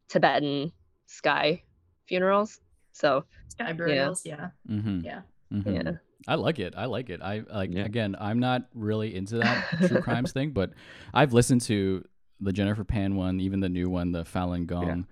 [0.08, 0.72] Tibetan
[1.06, 1.62] sky
[2.06, 2.58] funerals.
[2.92, 4.48] So, Sky burials, yeah.
[4.68, 5.00] mm-hmm.
[5.04, 5.20] Yeah.
[5.52, 5.74] Mm-hmm.
[5.74, 5.92] yeah.
[6.26, 6.74] I like it.
[6.76, 7.20] I like it.
[7.22, 7.84] I like Yeah.
[7.84, 8.16] again.
[8.18, 10.70] I'm not really into that true crimes thing, but
[11.12, 12.04] I've listened to
[12.40, 15.06] the Jennifer Pan one, even the new one, the Falun Gong.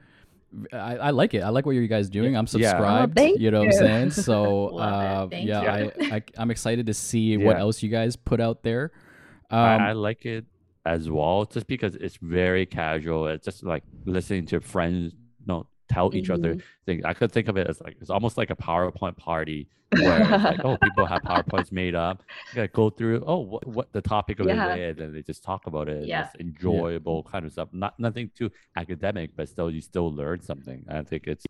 [0.72, 1.40] I, I like it.
[1.40, 2.36] I like what you guys doing.
[2.36, 2.68] I'm Yeah.
[2.68, 3.16] Oh, subscribed.
[3.16, 4.10] thank you know what I'm saying?
[4.12, 5.60] So uh, yeah.
[5.60, 8.90] I, I I'm excited to see what else you guys put out there.
[9.50, 10.46] Um, I, I like it
[10.86, 13.26] as well, just because it's very casual.
[13.28, 16.62] It's just like listening to friends, you know, tell each other Mhm.
[16.86, 17.04] things.
[17.04, 20.30] I could think of it as like it's almost like a PowerPoint party where it's
[20.44, 22.22] like, oh, people have PowerPoints made up.
[22.50, 23.24] You gotta go through.
[23.26, 24.68] Oh, what what the topic of Yeah.
[24.68, 26.06] the day, and then they just talk about it.
[26.06, 26.26] Yeah.
[26.26, 27.68] It's enjoyable kind of stuff.
[27.72, 30.84] Not nothing too academic, but still you still learn something.
[30.88, 31.46] I think it's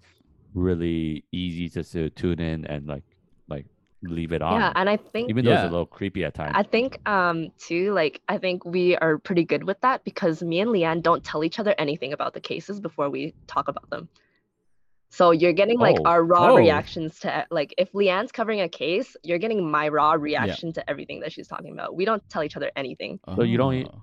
[0.55, 3.05] really easy just to tune in and like
[3.49, 3.67] like
[4.03, 4.61] leave it on.
[4.61, 4.73] Yeah.
[4.77, 6.53] And I think even though it's a little creepy at times.
[6.55, 10.61] I think um too like I think we are pretty good with that because me
[10.61, 14.09] and Leanne don't tell each other anything about the cases before we talk about them.
[15.11, 16.11] So you're getting like Oh.
[16.11, 16.57] our raw Oh.
[16.57, 21.21] reactions to like if Leanne's covering a case, you're getting my raw reaction to everything
[21.21, 21.97] that she's talking about.
[21.97, 23.19] We don't tell each other anything.
[23.37, 24.03] So you don't oh.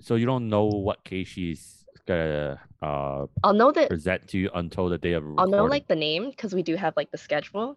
[0.00, 4.50] so you don't know what case she's gonna uh I'll know that present to you
[4.54, 7.18] until the day of I'll know like the name because we do have like the
[7.18, 7.76] schedule,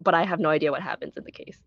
[0.00, 1.58] but I have no idea what happens in the case.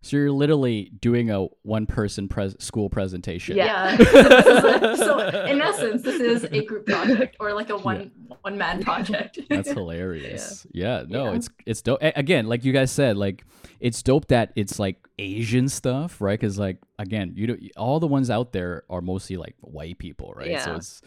[0.00, 3.56] So you're literally doing a one-person pres- school presentation.
[3.56, 3.90] Yeah.
[3.90, 3.96] Yeah.
[4.04, 7.76] so, this is a- so in essence, this is a group project or like a
[7.76, 9.38] one one man project.
[9.50, 10.66] That's hilarious.
[10.72, 11.36] Yeah, no, Yeah.
[11.36, 12.00] it's it's dope.
[12.02, 13.44] A- Again, like you guys said, like
[13.80, 16.38] it's dope that it's like Asian stuff, right?
[16.38, 20.32] Because like again, you know, all the ones out there are mostly like white people,
[20.36, 20.60] right?
[20.60, 20.76] So Yeah.
[20.76, 21.02] it's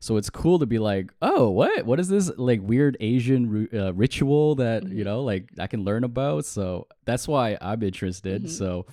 [0.00, 1.84] so it's cool to be like, oh, what?
[1.86, 5.04] What is this like weird Asian uh, ritual that you Mhm.
[5.04, 6.44] know, like I can learn about?
[6.44, 8.44] So that's why I'm interested.
[8.44, 8.50] Mhm.
[8.50, 8.86] So,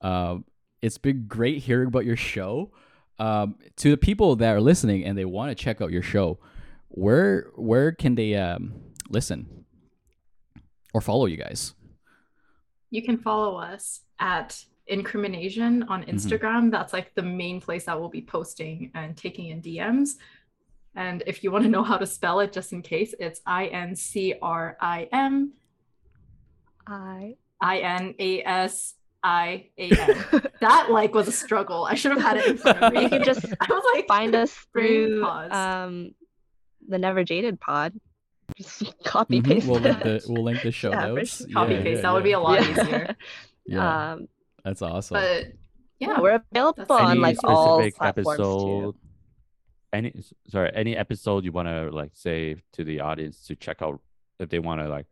[0.00, 0.44] um,
[0.82, 2.70] it's been great hearing about your show.
[3.18, 6.38] Um, to the people that are listening and they want to check out your show,
[6.88, 8.74] where where can they um
[9.10, 9.64] listen
[10.94, 11.74] or follow you guys?
[12.90, 16.10] you can follow us at Incriminasian on Mm-hmm.
[16.16, 16.70] Instagram.
[16.70, 20.16] That's like the main place that we'll be posting and taking in DMs.
[20.98, 23.66] And if you want to know how to spell it, just in case, it's I
[23.66, 25.52] N C R I M
[26.86, 30.24] I I N A S I A N.
[30.60, 31.84] That like was a struggle.
[31.84, 33.02] I should have had it in front of me.
[33.04, 35.52] You can just I was like, find us through pause.
[35.52, 36.14] um
[36.88, 37.92] the Never Jaded pod.
[38.56, 39.44] Just copy Mhm.
[39.44, 39.68] paste.
[39.68, 41.38] We'll link the we'll link the show Yeah, notes.
[41.38, 41.46] sure.
[41.52, 41.96] Copy Yeah, paste.
[41.98, 42.70] yeah, that would be a lot Yeah.
[42.72, 43.16] easier.
[43.66, 44.28] Yeah, Um,
[44.64, 45.14] that's awesome.
[45.14, 45.46] But
[46.00, 48.94] yeah, yeah, we're available on like all platforms episode too.
[49.92, 50.12] Any
[50.48, 54.00] sorry any episode you want to like say to the audience to check out
[54.38, 55.06] if they want to like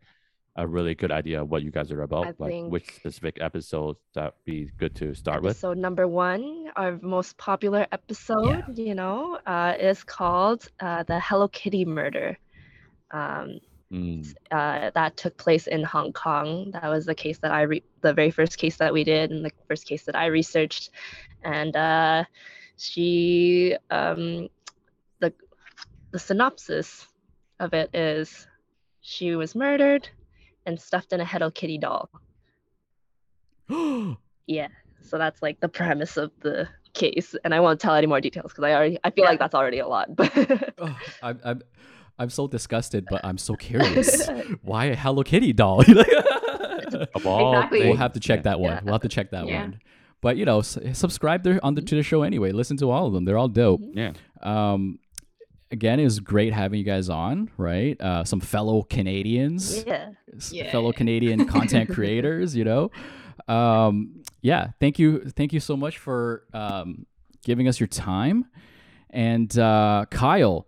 [0.56, 3.98] a really good idea of what you guys are about I like which specific episodes
[4.14, 9.38] that be good to start with so number one, our most popular episode, you know,
[9.46, 12.38] uh, is called uh, the Hello Kitty murder.
[13.10, 13.60] Um,
[13.92, 16.72] Mm, uh, that took place in Hong Kong.
[16.72, 19.44] That was the case that I re- the very first case that we did, and
[19.44, 20.90] the first case that I researched.
[21.44, 22.24] And uh,
[22.76, 24.48] she, um,
[26.16, 27.06] the synopsis
[27.60, 28.46] of it is,
[29.02, 30.08] she was murdered
[30.64, 32.08] and stuffed in a Hello Kitty doll.
[34.48, 34.68] Yeah,
[35.02, 38.52] so that's like the premise of the case, and I won't tell any more details
[38.52, 39.30] because I already I feel Yeah.
[39.30, 40.14] like that's already a lot.
[40.14, 40.30] But
[40.78, 41.62] Oh, I'm, I'm
[42.18, 44.26] I'm so disgusted, but I'm so curious.
[44.62, 45.80] Why a Hello Kitty doll?
[47.14, 47.80] of all Exactly.
[47.88, 48.70] we'll have to check that one.
[48.70, 48.80] Yeah.
[48.84, 49.62] We'll have to check that Yeah.
[49.62, 49.80] one.
[50.22, 52.52] But you know, s- subscribe there on the, to the show anyway.
[52.52, 53.80] Listen to all of them; they're all dope.
[53.94, 54.12] yeah
[54.42, 55.00] Um,
[55.76, 57.50] again, it was great having you guys on.
[57.56, 60.10] Right, uh, some fellow Canadians, yeah,
[60.50, 60.70] Yeah.
[60.72, 62.56] fellow Canadian content creators.
[62.56, 62.90] You know,
[63.48, 64.70] um, yeah.
[64.80, 67.06] Thank you, thank you so much for um,
[67.44, 68.46] giving us your time.
[69.10, 70.66] And uh, Kyle,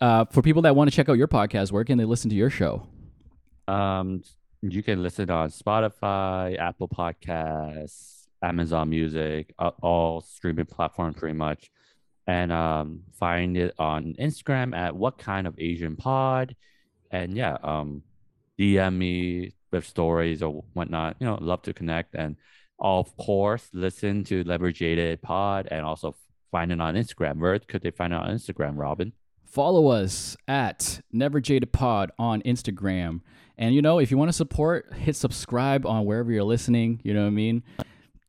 [0.00, 2.36] uh, for people that want to check out your podcast, where can they listen to
[2.36, 2.86] your show?
[3.66, 4.22] Um,
[4.62, 11.70] you can listen on Spotify, Apple Podcasts, Amazon Music, uh, all streaming platforms pretty much,
[12.28, 16.54] and um, find it on Instagram at What Kind of Asian Pod,
[17.10, 18.02] and yeah, um,
[18.56, 21.16] DM me with stories or whatnot.
[21.18, 22.36] You know, love to connect and
[22.80, 26.14] of course, listen to Never Jaded Pod and also
[26.52, 27.40] find it on Instagram.
[27.40, 29.12] Where could they find it on Instagram, Robin?
[29.44, 33.20] Follow us at Never Jaded Pod on Instagram.
[33.56, 37.00] And you know, if you want to support, hit subscribe on wherever you're listening.
[37.02, 37.62] You know what I mean?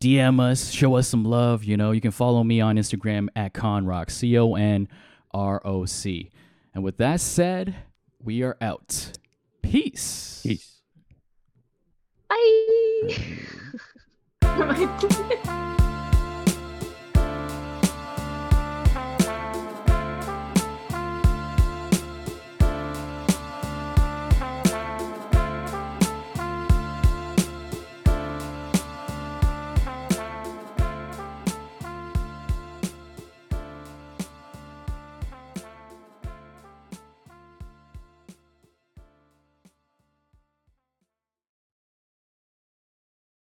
[0.01, 1.63] DM us, show us some love.
[1.65, 4.87] You know, you can follow me on Instagram at Conrock, C O N
[5.31, 6.31] R O C.
[6.73, 7.75] And with that said,
[8.23, 9.11] we are out.
[9.61, 10.41] Peace.
[10.43, 10.79] Peace.
[12.29, 13.15] Bye.
[14.43, 15.75] My-